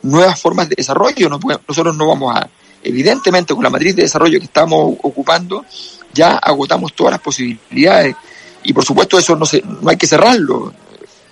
nuevas 0.00 0.40
formas 0.40 0.70
de 0.70 0.76
desarrollo. 0.76 1.28
No, 1.28 1.38
nosotros 1.68 1.94
no 1.94 2.06
vamos 2.06 2.34
a, 2.34 2.48
evidentemente 2.82 3.54
con 3.54 3.62
la 3.62 3.70
matriz 3.70 3.96
de 3.96 4.02
desarrollo 4.02 4.38
que 4.38 4.46
estamos 4.46 4.96
ocupando, 5.02 5.64
ya 6.12 6.36
agotamos 6.36 6.92
todas 6.94 7.12
las 7.12 7.20
posibilidades 7.20 8.16
y 8.64 8.72
por 8.72 8.84
supuesto 8.84 9.18
eso 9.18 9.36
no, 9.36 9.46
se, 9.46 9.62
no 9.62 9.88
hay 9.88 9.96
que 9.96 10.06
cerrarlo, 10.06 10.72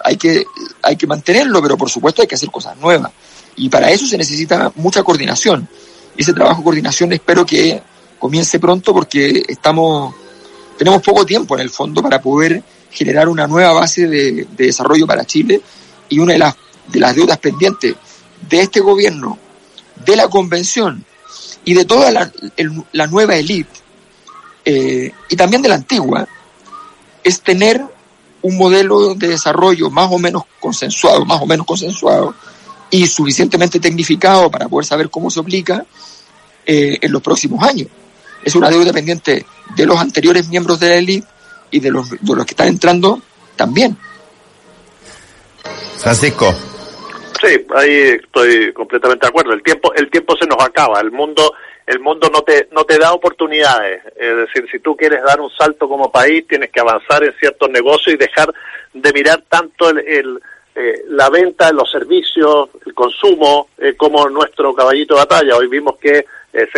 hay 0.03 0.17
que, 0.17 0.45
hay 0.83 0.97
que 0.97 1.07
mantenerlo, 1.07 1.61
pero 1.63 1.77
por 1.77 1.91
supuesto 1.91 2.23
hay 2.23 2.29
que 2.29 2.35
hacer 2.35 2.51
cosas 2.51 2.77
nuevas. 2.79 3.13
Y 3.57 3.69
para 3.69 3.91
eso 3.91 4.07
se 4.07 4.17
necesita 4.17 4.73
mucha 4.77 5.03
coordinación. 5.03 5.69
Ese 6.17 6.33
trabajo 6.33 6.59
de 6.59 6.65
coordinación 6.65 7.13
espero 7.13 7.45
que 7.45 7.83
comience 8.19 8.59
pronto 8.59 8.93
porque 8.93 9.43
estamos, 9.49 10.15
tenemos 10.79 11.03
poco 11.03 11.27
tiempo 11.27 11.55
en 11.57 11.63
el 11.63 11.71
fondo 11.71 12.03
para 12.03 12.21
poder 12.21 12.63
generar 12.91 13.29
una 13.29 13.47
nueva 13.47 13.73
base 13.73 14.07
de, 14.09 14.47
de 14.51 14.67
desarrollo 14.67 15.07
para 15.07 15.25
Chile 15.25 15.61
y 16.09 16.19
una 16.19 16.33
de 16.33 16.39
las, 16.39 16.57
de 16.89 17.01
las 17.01 17.15
deudas 17.15 17.39
pendientes 17.39 17.95
de 18.49 18.61
este 18.61 18.81
gobierno, 18.81 19.39
de 20.05 20.17
la 20.17 20.29
convención 20.29 21.05
y 21.65 21.75
de 21.75 21.85
toda 21.85 22.11
la, 22.11 22.33
el, 22.57 22.85
la 22.93 23.07
nueva 23.07 23.37
élite 23.37 23.81
eh, 24.65 25.13
y 25.29 25.37
también 25.37 25.63
de 25.63 25.69
la 25.69 25.77
antigua, 25.77 26.27
es 27.25 27.41
tener 27.41 27.83
un 28.43 28.57
modelo 28.57 29.15
de 29.15 29.29
desarrollo 29.29 29.91
más 29.91 30.11
o 30.11 30.19
menos 30.19 30.45
consensuado, 30.59 31.25
más 31.25 31.41
o 31.41 31.47
menos 31.47 31.67
consensuado 31.67 32.35
y 32.91 33.07
suficientemente 33.07 33.81
tecnificado 33.81 34.51
para 34.51 34.69
poder 34.69 34.87
saber 34.87 35.11
cómo 35.11 35.31
se 35.31 35.41
aplica 35.41 35.85
eh, 36.67 36.99
en 37.01 37.13
los 37.13 37.23
próximos 37.23 37.63
años. 37.63 37.89
Es 38.45 38.55
una 38.55 38.71
deuda 38.71 38.93
pendiente 38.93 39.45
de 39.77 39.87
los 39.87 39.99
anteriores 39.99 40.49
miembros 40.49 40.81
de 40.81 40.89
la 40.89 40.95
élite 40.97 41.27
y 41.71 41.81
de 41.81 41.91
los, 41.91 42.11
de 42.11 42.19
los 42.23 42.47
que 42.47 42.53
están 42.53 42.69
entrando 42.69 43.21
también. 43.57 43.97
Francisco. 45.99 46.55
Sí, 47.41 47.67
ahí 47.75 48.19
estoy 48.23 48.73
completamente 48.73 49.27
de 49.27 49.31
acuerdo. 49.31 49.53
El 49.53 49.63
tiempo, 49.63 49.95
el 49.95 50.11
tiempo 50.11 50.37
se 50.37 50.47
nos 50.47 50.63
acaba. 50.63 51.01
El 51.01 51.11
mundo, 51.11 51.55
el 51.87 52.01
mundo 52.01 52.29
no 52.31 52.43
te, 52.43 52.69
no 52.73 52.85
te 52.85 52.99
da 52.99 53.13
oportunidades. 53.13 54.03
Es 54.17 54.37
decir, 54.37 54.69
si 54.71 54.79
tú 54.81 54.97
quieres 54.97 55.23
dar 55.23 55.41
un 55.41 55.51
salto 55.51 55.89
como 55.89 56.13
país, 56.13 56.47
tienes 56.47 56.71
que 56.71 56.81
avanzar 56.81 57.25
en 57.25 57.33
ciertos 57.39 57.71
negocios 57.71 58.15
y 58.15 58.19
dejar 58.19 58.53
de 58.93 59.13
mirar 59.13 59.43
tanto 59.49 59.89
el, 59.89 59.99
el 60.01 60.41
eh, 60.73 61.03
la 61.09 61.29
venta, 61.31 61.73
los 61.73 61.91
servicios, 61.91 62.69
el 62.87 62.95
consumo, 62.95 63.71
eh, 63.77 63.95
como 63.97 64.29
nuestro 64.29 64.73
caballito 64.73 65.15
de 65.15 65.21
batalla. 65.21 65.57
Hoy 65.57 65.67
vimos 65.67 65.97
que 65.99 66.25
eh, 66.53 66.69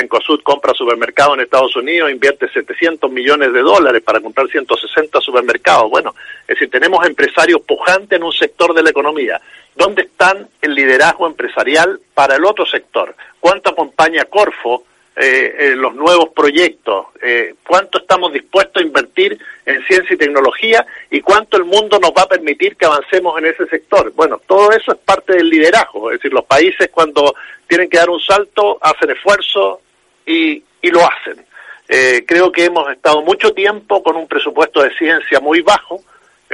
compra 0.42 0.72
supermercados 0.75 1.35
en 1.35 1.44
Estados 1.44 1.77
Unidos, 1.77 2.11
invierte 2.11 2.48
700 2.48 3.11
millones 3.11 3.53
de 3.53 3.61
dólares 3.61 4.03
para 4.03 4.20
comprar 4.20 4.48
160 4.48 5.20
supermercados. 5.20 5.90
Bueno, 5.90 6.14
es 6.42 6.48
decir, 6.48 6.70
tenemos 6.70 7.07
empresarios 7.07 7.61
pujantes 7.62 8.16
en 8.16 8.22
un 8.22 8.33
sector 8.33 8.75
de 8.75 8.83
la 8.83 8.90
economía. 8.90 9.40
¿Dónde 9.74 10.02
están 10.02 10.48
el 10.61 10.74
liderazgo 10.74 11.26
empresarial 11.26 12.00
para 12.14 12.37
el 12.37 12.44
otro 12.44 12.66
sector? 12.66 13.14
¿Cuánto 13.40 13.70
acompaña 13.70 14.24
Corfo 14.26 14.85
eh, 15.16 15.54
eh, 15.58 15.74
los 15.76 15.94
nuevos 15.94 16.30
proyectos? 16.35 17.06
Eh, 17.22 17.54
¿Cuánto 17.66 17.98
estamos 17.98 18.32
dispuestos 18.32 18.82
a 18.82 18.87
invertir 18.87 19.38
en 19.64 19.82
ciencia 19.87 20.14
y 20.14 20.18
tecnología? 20.18 20.87
¿Y 21.11 21.20
cuánto 21.20 21.56
el 21.56 21.64
mundo 21.64 21.98
nos 21.98 22.11
va 22.12 22.22
a 22.22 22.28
permitir 22.28 22.76
que 22.76 22.87
avancemos 22.87 23.38
en 23.38 23.46
ese 23.46 23.66
sector? 23.66 24.12
Bueno, 24.14 24.40
todo 24.46 24.72
eso 24.72 24.92
es 24.92 24.98
parte 24.98 25.35
del 25.35 25.48
liderazgo. 25.48 26.11
Es 26.11 26.18
decir, 26.18 26.32
los 26.32 26.44
países 26.44 26.90
cuando 26.92 27.35
tienen 27.66 27.88
que 27.88 27.98
dar 27.98 28.11
un 28.11 28.20
salto 28.20 28.78
hacen 28.80 29.11
esfuerzo 29.11 29.80
y, 30.26 30.62
y 30.82 30.90
lo 30.90 31.00
hacen. 31.00 31.44
Eh, 31.88 32.24
creo 32.26 32.50
que 32.50 32.64
hemos 32.64 32.90
estado 32.90 33.22
mucho 33.22 33.52
tiempo 33.52 34.02
con 34.02 34.16
un 34.16 34.26
presupuesto 34.26 34.82
de 34.82 34.96
ciencia 34.96 35.40
muy 35.40 35.61
bajo, 35.61 36.02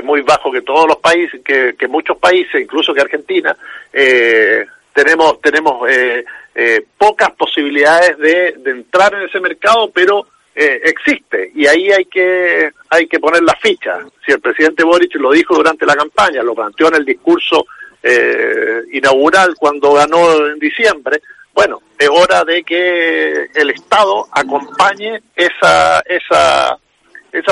muy 0.03 0.23
bajo 0.23 0.51
que 0.51 0.63
todos 0.63 0.87
los 0.87 0.99
países, 0.99 1.41
que, 1.45 1.89
muchos 1.89 2.19
países, 2.19 2.61
incluso 2.61 2.93
que 2.95 3.01
Argentina, 3.01 3.57
eh, 3.93 4.65
tenemos 4.93 5.41
tenemos 5.41 5.89
eh, 5.89 6.25
eh, 6.55 6.85
pocas 6.97 7.31
posibilidades 7.33 8.19
de, 8.19 8.55
de, 8.59 8.71
entrar 8.71 9.15
en 9.15 9.23
ese 9.23 9.39
mercado, 9.39 9.91
pero 9.93 10.27
eh, 10.61 10.81
existe 10.87 11.53
y 11.55 11.69
ahí 11.69 11.93
hay 11.93 12.07
que 12.07 12.73
hay 12.91 13.07
que 13.07 13.21
poner 13.21 13.43
la 13.45 13.55
ficha. 13.55 14.01
Si 14.27 14.33
el 14.33 14.41
presidente 14.41 14.83
Boric 14.83 15.15
lo 15.15 15.31
dijo 15.31 15.55
durante 15.55 15.87
la 15.87 15.95
campaña, 15.95 16.43
lo 16.43 16.55
planteó 16.55 16.89
en 16.89 16.97
el 16.97 17.05
discurso 17.05 17.65
eh, 18.03 18.81
inaugural 18.93 19.55
cuando 19.57 19.93
ganó 19.93 20.49
en 20.49 20.59
diciembre, 20.59 21.23
bueno, 21.55 21.81
es 21.97 22.09
hora 22.09 22.45
de 22.45 22.65
que 22.65 23.47
el 23.55 23.71
Estado 23.71 24.27
acompañe 24.33 25.23
esa 25.37 26.01
esa 26.01 26.77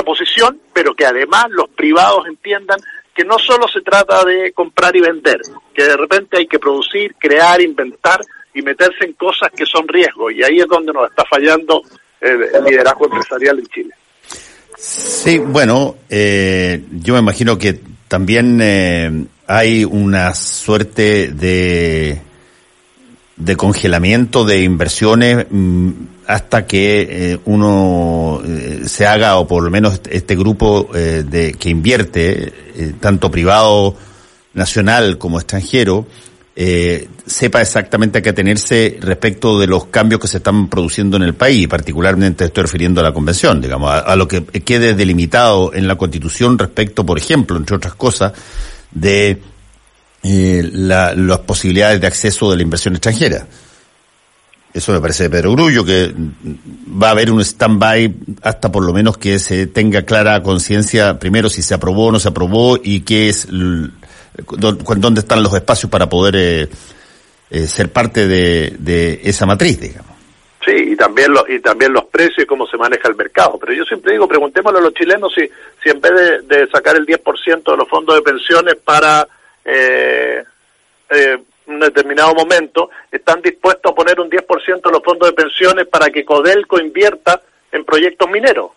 posición, 0.07 0.57
pero 0.73 0.93
que 0.93 1.05
además 1.05 1.47
los 1.49 1.69
privados 1.69 2.25
entiendan 2.27 2.79
que 3.13 3.25
no 3.25 3.37
solo 3.37 3.67
se 3.67 3.81
trata 3.81 4.23
de 4.23 4.53
comprar 4.53 4.95
y 4.95 5.01
vender, 5.01 5.41
que 5.73 5.83
de 5.83 5.97
repente 5.97 6.37
hay 6.37 6.47
que 6.47 6.59
producir, 6.59 7.13
crear, 7.19 7.59
inventar 7.61 8.21
y 8.53 8.61
meterse 8.61 9.03
en 9.03 9.13
cosas 9.13 9.51
que 9.51 9.65
son 9.65 9.85
riesgos. 9.87 10.31
Y 10.33 10.43
ahí 10.43 10.59
es 10.59 10.67
donde 10.67 10.93
nos 10.93 11.09
está 11.09 11.25
fallando 11.29 11.81
el, 12.21 12.43
el 12.43 12.63
liderazgo 12.63 13.05
empresarial 13.05 13.59
en 13.59 13.65
Chile. 13.65 13.93
Sí, 14.77 15.39
bueno, 15.39 15.95
eh, 16.09 16.83
yo 16.91 17.15
me 17.15 17.19
imagino 17.19 17.57
que 17.57 17.79
también 18.07 18.59
eh, 18.61 19.25
hay 19.47 19.83
una 19.83 20.33
suerte 20.33 21.29
de 21.29 22.21
de 23.37 23.55
congelamiento 23.55 24.45
de 24.45 24.63
inversiones 24.63 25.45
mmm, 25.49 25.91
hasta 26.25 26.65
que 26.65 27.07
eh, 27.09 27.39
uno 27.45 28.41
eh, 28.45 28.81
se 28.85 29.05
haga, 29.05 29.37
o 29.37 29.47
por 29.47 29.63
lo 29.63 29.71
menos 29.71 30.01
este 30.09 30.35
grupo 30.35 30.89
eh, 30.93 31.23
de 31.27 31.53
que 31.53 31.69
invierte, 31.69 32.53
tanto 32.99 33.31
privado 33.31 33.95
nacional 34.53 35.17
como 35.17 35.39
extranjero, 35.39 36.05
sepa 37.25 37.61
exactamente 37.61 38.17
a 38.17 38.21
qué 38.23 38.29
atenerse 38.29 38.97
respecto 38.99 39.59
de 39.59 39.67
los 39.67 39.85
cambios 39.85 40.19
que 40.19 40.27
se 40.27 40.37
están 40.37 40.69
produciendo 40.69 41.15
en 41.15 41.23
el 41.23 41.35
país, 41.35 41.67
particularmente 41.67 42.45
estoy 42.45 42.63
refiriendo 42.63 42.99
a 42.99 43.03
la 43.03 43.13
convención, 43.13 43.61
digamos, 43.61 43.91
a 43.91 44.15
lo 44.15 44.27
que 44.27 44.43
quede 44.43 44.95
delimitado 44.95 45.71
en 45.73 45.87
la 45.87 45.95
constitución 45.95 46.57
respecto, 46.57 47.05
por 47.05 47.19
ejemplo, 47.19 47.57
entre 47.57 47.75
otras 47.75 47.93
cosas, 47.93 48.33
de 48.91 49.39
eh, 50.27 50.69
la, 50.73 51.13
las 51.13 51.39
posibilidades 51.39 52.01
de 52.01 52.07
acceso 52.07 52.51
de 52.51 52.57
la 52.57 52.63
inversión 52.63 52.93
extranjera. 52.95 53.47
Eso 54.73 54.91
me 54.91 54.99
parece 54.99 55.23
de 55.23 55.29
Pedro 55.29 55.53
Grullo, 55.53 55.83
que 55.83 56.13
va 57.01 57.07
a 57.07 57.11
haber 57.11 57.31
un 57.31 57.41
stand-by 57.41 58.13
hasta 58.43 58.71
por 58.71 58.85
lo 58.85 58.93
menos 58.93 59.17
que 59.17 59.39
se 59.39 59.65
tenga 59.65 60.03
clara 60.03 60.43
conciencia, 60.43 61.17
primero 61.17 61.49
si 61.49 61.61
se 61.61 61.73
aprobó 61.73 62.07
o 62.07 62.11
no 62.11 62.19
se 62.19 62.27
aprobó 62.27 62.77
y 62.83 63.01
qué 63.01 63.29
es, 63.29 63.47
dónde 63.49 65.19
están 65.19 65.41
los 65.41 65.53
espacios 65.53 65.89
para 65.89 66.07
poder 66.07 66.35
eh, 66.35 66.69
eh, 67.49 67.67
ser 67.67 67.91
parte 67.91 68.27
de, 68.27 68.75
de, 68.77 69.21
esa 69.23 69.45
matriz, 69.45 69.79
digamos. 69.79 70.11
Sí, 70.63 70.73
y 70.75 70.95
también, 70.97 71.31
lo, 71.31 71.43
y 71.47 71.59
también 71.61 71.93
los 71.93 72.05
precios 72.05 72.43
y 72.43 72.45
cómo 72.45 72.67
se 72.67 72.77
maneja 72.77 73.07
el 73.07 73.15
mercado. 73.15 73.57
Pero 73.59 73.73
yo 73.73 73.85
siempre 73.85 74.11
digo, 74.11 74.27
preguntémosle 74.27 74.79
a 74.79 74.81
los 74.83 74.93
chilenos 74.93 75.33
si, 75.33 75.49
si 75.81 75.89
en 75.89 76.01
vez 76.01 76.11
de, 76.13 76.55
de 76.55 76.69
sacar 76.69 76.97
el 76.97 77.05
10% 77.05 77.63
de 77.63 77.77
los 77.77 77.87
fondos 77.87 78.15
de 78.15 78.21
pensiones 78.21 78.75
para 78.83 79.27
eh, 79.67 80.43
eh, 81.09 81.37
un 81.67 81.79
determinado 81.79 82.33
momento, 82.33 82.89
están 83.11 83.41
dispuestos 83.41 83.91
a 83.91 83.95
poner 83.95 84.19
un 84.19 84.29
10% 84.29 84.81
de 84.81 84.91
los 84.91 85.03
fondos 85.03 85.29
de 85.29 85.35
pensiones 85.35 85.87
para 85.87 86.09
que 86.09 86.23
Codelco 86.23 86.79
invierta 86.79 87.41
en 87.71 87.83
proyectos 87.83 88.29
mineros 88.29 88.71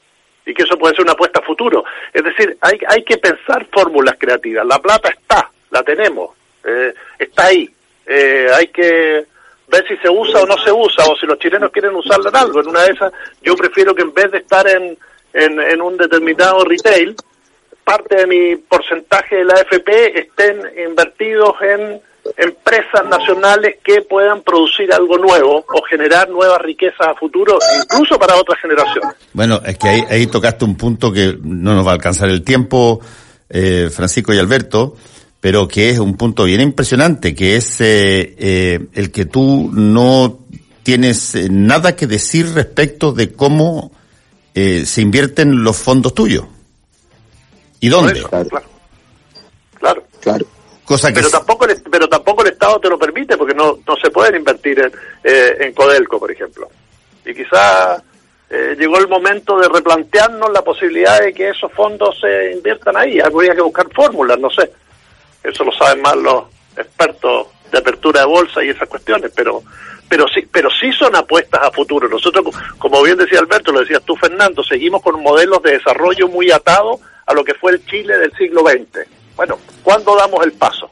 y 0.45 0.53
que 0.53 0.65
eso 0.65 0.77
puede 0.77 0.95
ser 0.95 1.05
una 1.05 1.13
apuesta 1.13 1.39
a 1.39 1.43
futuro. 1.43 1.85
Es 2.13 2.25
decir, 2.25 2.57
hay, 2.61 2.79
hay 2.89 3.05
que 3.05 3.19
pensar 3.19 3.67
fórmulas 3.73 4.17
creativas. 4.19 4.67
La 4.67 4.81
plata 4.81 5.09
está, 5.11 5.49
la 5.71 5.83
tenemos, 5.85 6.31
eh, 6.65 6.93
está 7.19 7.47
ahí. 7.47 7.71
Eh, 8.07 8.49
hay 8.53 8.67
que 8.69 9.25
ver 9.69 9.87
si 9.87 9.97
se 9.99 10.09
usa 10.11 10.43
o 10.43 10.47
no 10.47 10.59
se 10.59 10.73
usa, 10.73 11.05
o 11.05 11.17
si 11.17 11.27
los 11.27 11.39
chilenos 11.39 11.71
quieren 11.71 11.95
usarla 11.95 12.31
en 12.31 12.37
algo. 12.37 12.61
En 12.61 12.69
una 12.69 12.83
de 12.83 12.93
esas, 12.93 13.13
yo 13.41 13.55
prefiero 13.55 13.95
que 13.95 14.03
en 14.03 14.13
vez 14.13 14.33
de 14.33 14.39
estar 14.39 14.67
en, 14.69 14.99
en, 15.33 15.61
en 15.61 15.81
un 15.81 15.97
determinado 15.97 16.65
retail, 16.65 17.15
parte 17.91 18.17
de 18.17 18.27
mi 18.27 18.57
porcentaje 18.57 19.37
de 19.37 19.45
la 19.45 19.55
AFP 19.55 20.19
estén 20.19 20.61
invertidos 20.89 21.55
en 21.63 22.01
empresas 22.37 23.05
nacionales 23.09 23.77
que 23.83 24.03
puedan 24.03 24.43
producir 24.43 24.93
algo 24.93 25.19
nuevo 25.19 25.65
o 25.67 25.83
generar 25.83 26.29
nuevas 26.29 26.61
riquezas 26.61 27.09
a 27.09 27.15
futuro, 27.15 27.59
incluso 27.83 28.17
para 28.19 28.37
otras 28.37 28.61
generaciones. 28.61 29.17
Bueno, 29.33 29.61
es 29.65 29.77
que 29.77 29.89
ahí, 29.89 30.05
ahí 30.09 30.27
tocaste 30.29 30.65
un 30.65 30.77
punto 30.77 31.13
que 31.13 31.37
no 31.43 31.75
nos 31.75 31.85
va 31.85 31.91
a 31.91 31.95
alcanzar 31.95 32.29
el 32.29 32.43
tiempo, 32.43 33.01
eh, 33.49 33.89
Francisco 33.93 34.33
y 34.33 34.39
Alberto, 34.39 34.95
pero 35.41 35.67
que 35.67 35.91
es 35.91 35.99
un 35.99 36.17
punto 36.17 36.45
bien 36.45 36.61
impresionante, 36.61 37.35
que 37.35 37.57
es 37.57 37.81
eh, 37.81 38.37
eh, 38.39 38.87
el 38.95 39.11
que 39.11 39.25
tú 39.25 39.71
no 39.73 40.39
tienes 40.85 41.35
eh, 41.35 41.49
nada 41.51 41.97
que 41.97 42.07
decir 42.07 42.53
respecto 42.55 43.13
de 43.13 43.33
cómo 43.33 43.91
eh, 44.55 44.85
se 44.87 45.03
invierten 45.03 45.65
los 45.65 45.77
fondos 45.77 46.15
tuyos. 46.15 46.45
¿Y 47.81 47.89
dónde? 47.89 48.13
Eso, 48.13 48.29
claro. 48.29 48.49
claro. 49.79 50.03
Claro. 50.21 50.47
Cosa 50.85 51.09
que 51.09 51.15
Pero 51.15 51.27
es- 51.29 51.33
tampoco, 51.33 51.65
el, 51.67 51.83
pero 51.91 52.09
tampoco 52.09 52.43
el 52.43 52.49
Estado 52.53 52.79
te 52.81 52.89
lo 52.89 52.99
permite 52.99 53.37
porque 53.37 53.55
no, 53.55 53.79
no 53.87 53.97
se 53.97 54.11
pueden 54.11 54.37
invertir 54.37 54.79
en, 54.81 54.93
eh, 55.25 55.57
en 55.61 55.73
Codelco, 55.73 56.19
por 56.19 56.31
ejemplo. 56.31 56.69
Y 57.25 57.33
quizá 57.35 58.03
eh, 58.51 58.75
llegó 58.79 58.99
el 58.99 59.07
momento 59.09 59.59
de 59.61 59.69
replantearnos 59.69 60.51
la 60.53 60.63
posibilidad 60.63 61.21
de 61.21 61.33
que 61.33 61.51
esos 61.51 61.73
fondos 61.73 62.19
se 62.21 62.53
inviertan 62.53 62.97
ahí. 62.97 63.21
Habría 63.21 63.55
que 63.55 63.61
buscar 63.63 63.87
fórmulas, 63.95 64.39
no 64.39 64.51
sé. 64.51 64.71
Eso 65.45 65.65
lo 65.65 65.73
saben 65.73 66.03
más 66.03 66.17
los 66.17 66.45
expertos 66.77 67.47
de 67.71 67.79
apertura 67.79 68.21
de 68.21 68.27
bolsa 68.27 68.63
y 68.65 68.71
esas 68.71 68.89
cuestiones, 68.89 69.31
pero 69.35 69.63
pero 70.09 70.27
sí 70.27 70.43
pero 70.51 70.69
sí 70.71 70.93
son 70.93 71.15
apuestas 71.15 71.63
a 71.63 71.71
futuro. 71.71 72.09
Nosotros, 72.09 72.45
co- 72.45 72.53
como 72.79 73.01
bien 73.05 73.17
decía 73.17 73.39
Alberto, 73.39 73.71
lo 73.71 73.81
decías 73.81 74.03
tú, 74.05 74.17
Fernando, 74.17 74.63
seguimos 74.65 75.01
con 75.03 75.23
modelos 75.23 75.63
de 75.63 75.73
desarrollo 75.73 76.27
muy 76.29 76.51
atados 76.51 76.99
a 77.31 77.35
lo 77.35 77.45
que 77.45 77.55
fue 77.55 77.73
el 77.73 77.87
Chile 77.87 78.19
del 78.19 78.33
siglo 78.37 78.63
XX. 78.63 79.07
Bueno, 79.37 79.57
¿cuándo 79.85 80.17
damos 80.17 80.45
el 80.45 80.53
paso? 80.53 80.91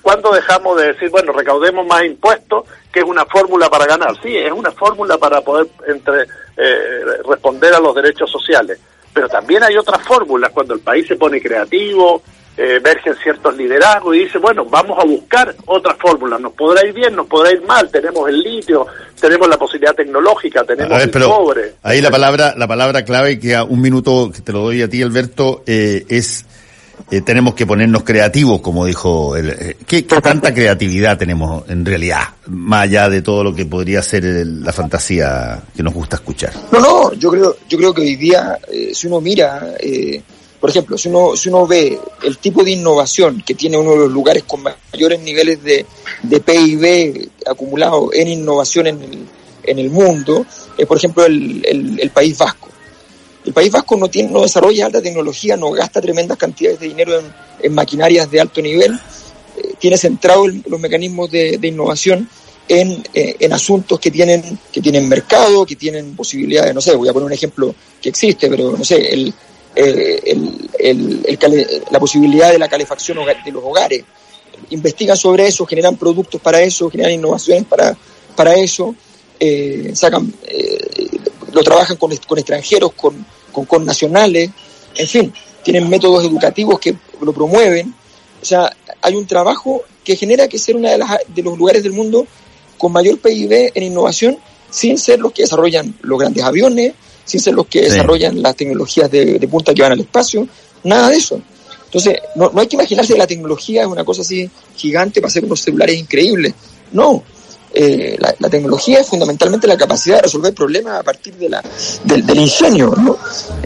¿Cuándo 0.00 0.32
dejamos 0.32 0.78
de 0.78 0.92
decir, 0.92 1.10
bueno, 1.10 1.32
recaudemos 1.32 1.86
más 1.86 2.04
impuestos, 2.04 2.64
que 2.90 3.00
es 3.00 3.04
una 3.04 3.26
fórmula 3.26 3.68
para 3.68 3.84
ganar? 3.84 4.14
Sí, 4.22 4.34
es 4.36 4.50
una 4.50 4.70
fórmula 4.72 5.18
para 5.18 5.42
poder 5.42 5.66
entre, 5.86 6.22
eh, 6.56 7.00
responder 7.28 7.74
a 7.74 7.80
los 7.80 7.94
derechos 7.94 8.30
sociales. 8.30 8.80
Pero 9.12 9.28
también 9.28 9.62
hay 9.62 9.76
otras 9.76 10.02
fórmulas 10.02 10.50
cuando 10.52 10.72
el 10.72 10.80
país 10.80 11.06
se 11.06 11.16
pone 11.16 11.40
creativo, 11.40 12.22
eh, 12.56 12.76
emergen 12.76 13.14
ciertos 13.22 13.56
liderazgos 13.56 14.14
y 14.16 14.20
dice, 14.20 14.38
bueno, 14.38 14.64
vamos 14.64 14.98
a 15.00 15.04
buscar 15.04 15.54
otras 15.66 15.96
fórmulas. 15.98 16.40
Nos 16.40 16.52
podrá 16.52 16.86
ir 16.86 16.92
bien, 16.94 17.14
nos 17.16 17.26
podrá 17.26 17.52
ir 17.52 17.62
mal. 17.62 17.90
Tenemos 17.90 18.28
el 18.28 18.40
litio, 18.40 18.86
tenemos 19.20 19.48
la 19.48 19.56
posibilidad 19.58 19.94
tecnológica, 19.94 20.62
tenemos 20.64 20.92
ver, 20.92 21.02
el 21.02 21.10
pero 21.10 21.28
cobre. 21.28 21.74
ahí 21.82 22.00
la 22.00 22.10
palabra, 22.10 22.54
la 22.56 22.66
palabra 22.68 23.04
clave 23.04 23.38
que 23.38 23.54
a 23.56 23.64
un 23.64 23.80
minuto 23.80 24.30
que 24.34 24.40
te 24.40 24.52
lo 24.52 24.60
doy 24.60 24.82
a 24.82 24.88
ti, 24.88 25.02
Alberto, 25.02 25.62
eh, 25.66 26.04
es 26.08 26.44
eh, 27.10 27.22
tenemos 27.22 27.54
que 27.54 27.66
ponernos 27.66 28.04
creativos, 28.04 28.60
como 28.60 28.86
dijo 28.86 29.34
él. 29.36 29.50
Eh, 29.50 29.76
¿qué, 29.84 30.06
qué 30.06 30.20
tanta 30.20 30.54
creatividad 30.54 31.18
tenemos 31.18 31.68
en 31.68 31.84
realidad, 31.84 32.20
más 32.46 32.84
allá 32.84 33.08
de 33.08 33.20
todo 33.20 33.42
lo 33.42 33.52
que 33.52 33.66
podría 33.66 34.00
ser 34.00 34.24
el- 34.24 34.62
la 34.62 34.72
fantasía 34.72 35.60
que 35.76 35.82
nos 35.82 35.92
gusta 35.92 36.16
escuchar? 36.16 36.52
No, 36.70 36.78
no, 36.78 37.12
yo 37.14 37.30
creo, 37.32 37.56
yo 37.68 37.78
creo 37.78 37.92
que 37.92 38.02
hoy 38.02 38.14
día, 38.14 38.58
eh, 38.70 38.92
si 38.94 39.08
uno 39.08 39.20
mira, 39.20 39.70
eh, 39.80 40.22
por 40.64 40.70
ejemplo, 40.70 40.96
si 40.96 41.10
uno, 41.10 41.36
si 41.36 41.50
uno 41.50 41.66
ve 41.66 42.00
el 42.22 42.38
tipo 42.38 42.64
de 42.64 42.70
innovación 42.70 43.42
que 43.44 43.54
tiene 43.54 43.76
uno 43.76 43.90
de 43.90 43.98
los 43.98 44.10
lugares 44.10 44.44
con 44.44 44.62
mayores 44.62 45.20
niveles 45.20 45.62
de, 45.62 45.84
de 46.22 46.40
PIB 46.40 47.28
acumulado 47.44 48.08
en 48.14 48.28
innovación 48.28 48.86
en 48.86 49.02
el, 49.02 49.26
en 49.62 49.78
el 49.78 49.90
mundo, 49.90 50.46
es 50.78 50.86
por 50.86 50.96
ejemplo 50.96 51.26
el, 51.26 51.98
el, 52.00 52.08
País 52.08 52.38
Vasco. 52.38 52.70
El 53.44 53.52
País 53.52 53.70
Vasco 53.70 53.98
no, 53.98 54.08
tiene, 54.08 54.30
no 54.30 54.40
desarrolla 54.40 54.86
alta 54.86 55.02
tecnología, 55.02 55.54
no 55.58 55.70
gasta 55.70 56.00
tremendas 56.00 56.38
cantidades 56.38 56.80
de 56.80 56.88
dinero 56.88 57.20
en, 57.60 57.74
maquinarias 57.74 58.30
de 58.30 58.40
alto 58.40 58.62
nivel, 58.62 58.98
eh, 59.58 59.74
tiene 59.78 59.98
centrado 59.98 60.46
los 60.48 60.80
mecanismos 60.80 61.30
de, 61.30 61.58
de 61.58 61.68
innovación 61.68 62.26
en, 62.68 63.04
eh, 63.12 63.36
en 63.38 63.52
asuntos 63.52 64.00
que 64.00 64.10
tienen, 64.10 64.58
que 64.72 64.80
tienen 64.80 65.10
mercado, 65.10 65.66
que 65.66 65.76
tienen 65.76 66.16
posibilidades, 66.16 66.74
no 66.74 66.80
sé, 66.80 66.96
voy 66.96 67.10
a 67.10 67.12
poner 67.12 67.26
un 67.26 67.34
ejemplo 67.34 67.74
que 68.00 68.08
existe, 68.08 68.48
pero 68.48 68.74
no 68.78 68.82
sé, 68.82 69.12
el, 69.12 69.34
eh, 69.76 70.20
el- 70.26 70.70
el- 70.78 71.24
el 71.26 71.82
la 71.90 71.98
posibilidad 71.98 72.50
de 72.52 72.58
la 72.58 72.68
calefacción 72.68 73.18
de 73.44 73.52
los 73.52 73.62
hogares. 73.64 74.04
Investigan 74.70 75.16
sobre 75.16 75.46
eso, 75.46 75.66
generan 75.66 75.96
productos 75.96 76.40
para 76.40 76.62
eso, 76.62 76.88
generan 76.90 77.12
innovaciones 77.12 77.64
para, 77.64 77.96
para 78.36 78.54
eso, 78.54 78.94
eh, 79.40 79.90
sacan, 79.94 80.32
eh, 80.46 81.08
lo 81.52 81.62
trabajan 81.62 81.96
con, 81.96 82.14
con 82.26 82.38
extranjeros, 82.38 82.92
con, 82.92 83.24
con, 83.52 83.64
con 83.64 83.84
nacionales, 83.84 84.50
en 84.96 85.08
fin, 85.08 85.32
tienen 85.62 85.88
métodos 85.88 86.24
educativos 86.24 86.78
que 86.78 86.94
lo 87.20 87.32
promueven. 87.32 87.94
O 88.40 88.44
sea, 88.44 88.70
hay 89.02 89.14
un 89.16 89.26
trabajo 89.26 89.82
que 90.04 90.16
genera 90.16 90.48
que 90.48 90.58
ser 90.58 90.76
uno 90.76 90.88
de, 90.88 91.02
de 91.28 91.42
los 91.42 91.58
lugares 91.58 91.82
del 91.82 91.92
mundo 91.92 92.26
con 92.78 92.92
mayor 92.92 93.18
PIB 93.18 93.72
en 93.74 93.82
innovación, 93.82 94.38
sin 94.70 94.98
ser 94.98 95.18
los 95.20 95.32
que 95.32 95.42
desarrollan 95.42 95.96
los 96.02 96.18
grandes 96.18 96.44
aviones, 96.44 96.94
ser 97.24 97.54
los 97.54 97.66
que 97.66 97.80
Sí. 97.80 97.90
desarrollan 97.90 98.40
las 98.42 98.54
tecnologías 98.56 99.10
de, 99.10 99.38
de 99.38 99.48
punta 99.48 99.72
que 99.74 99.82
van 99.82 99.92
al 99.92 100.00
espacio, 100.00 100.46
nada 100.84 101.08
de 101.10 101.16
eso. 101.16 101.40
Entonces, 101.86 102.18
no, 102.34 102.50
no 102.52 102.60
hay 102.60 102.66
que 102.66 102.76
imaginarse 102.76 103.12
que 103.12 103.18
la 103.18 103.26
tecnología 103.26 103.82
es 103.82 103.86
una 103.86 104.04
cosa 104.04 104.22
así 104.22 104.50
gigante 104.76 105.20
para 105.20 105.28
hacer 105.30 105.44
unos 105.44 105.60
celulares 105.60 105.96
increíbles. 105.96 106.52
No, 106.92 107.22
eh, 107.72 108.16
la, 108.18 108.34
la 108.38 108.48
tecnología 108.50 109.00
es 109.00 109.06
fundamentalmente 109.06 109.66
la 109.66 109.76
capacidad 109.76 110.16
de 110.16 110.22
resolver 110.22 110.52
problemas 110.54 110.98
a 111.00 111.02
partir 111.02 111.34
de 111.34 111.48
la, 111.48 111.62
del, 112.04 112.26
del 112.26 112.38
ingenio. 112.40 112.94
¿no? 112.96 113.16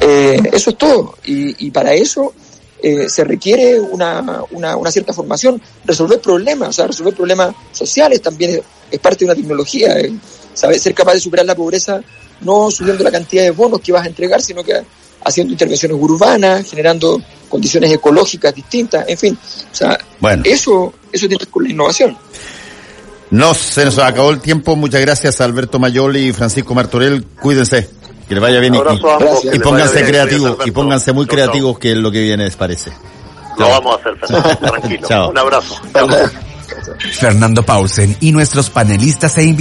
Eh, 0.00 0.40
eso 0.52 0.70
es 0.70 0.76
todo. 0.76 1.14
Y, 1.24 1.66
y 1.66 1.70
para 1.70 1.94
eso 1.94 2.34
eh, 2.82 3.08
se 3.08 3.24
requiere 3.24 3.80
una, 3.80 4.42
una, 4.50 4.76
una 4.76 4.90
cierta 4.90 5.12
formación. 5.14 5.60
Resolver 5.86 6.20
problemas, 6.20 6.68
o 6.68 6.72
sea, 6.72 6.86
resolver 6.86 7.14
problemas 7.14 7.54
sociales 7.72 8.20
también 8.20 8.50
es, 8.52 8.60
es 8.90 8.98
parte 8.98 9.20
de 9.20 9.24
una 9.26 9.34
tecnología. 9.34 9.96
Saber 10.58 10.78
ser 10.80 10.92
capaz 10.94 11.14
de 11.14 11.20
superar 11.20 11.46
la 11.46 11.54
pobreza 11.54 12.00
no 12.40 12.70
subiendo 12.70 13.02
la 13.04 13.10
cantidad 13.10 13.42
de 13.42 13.50
bonos 13.50 13.80
que 13.80 13.92
vas 13.92 14.04
a 14.04 14.08
entregar, 14.08 14.40
sino 14.40 14.62
que 14.62 14.72
haciendo 15.24 15.52
intervenciones 15.52 15.96
urbanas, 16.00 16.68
generando 16.70 17.20
condiciones 17.48 17.92
ecológicas 17.92 18.54
distintas, 18.54 19.04
en 19.08 19.18
fin. 19.18 19.38
O 19.72 19.74
sea, 19.74 19.98
Bueno. 20.20 20.42
eso, 20.46 20.92
eso 21.12 21.26
tiene 21.26 21.38
que 21.38 21.44
ver 21.44 21.52
con 21.52 21.64
la 21.64 21.70
innovación. 21.70 22.16
No, 23.30 23.54
se 23.54 23.84
nos 23.84 23.98
acabó 23.98 24.30
el 24.30 24.40
tiempo. 24.40 24.74
Muchas 24.76 25.00
gracias 25.00 25.40
a 25.40 25.44
Alberto 25.44 25.78
Mayoli 25.78 26.28
y 26.28 26.32
Francisco 26.32 26.74
Martorell. 26.74 27.24
Cuídense. 27.24 27.88
Que 28.26 28.34
les 28.34 28.42
vaya 28.42 28.60
bien 28.60 28.74
y, 28.74 28.78
ambos, 28.78 29.44
y 29.52 29.58
pónganse 29.58 30.04
creativos 30.04 30.58
y 30.66 30.70
pónganse 30.70 31.12
muy 31.12 31.24
Chau, 31.24 31.36
chau. 31.36 31.36
creativos 31.36 31.78
que 31.78 31.92
es 31.92 31.96
lo 31.96 32.10
que 32.10 32.20
viene 32.22 32.44
les 32.44 32.56
parece. 32.56 32.92
Lo 33.58 33.68
vamos 33.68 33.96
a 33.96 34.00
hacer, 34.00 34.16
Fernando, 34.18 34.56
tranquilo. 34.70 35.08
Chao. 35.08 35.30
Un 35.30 35.38
abrazo. 35.38 35.80
Chao. 35.94 36.08
Fernando 37.12 37.62
Pausen 37.64 38.16
y 38.20 38.32
nuestros 38.32 38.70
panelistas 38.70 39.36
e 39.38 39.44
invitados. 39.44 39.56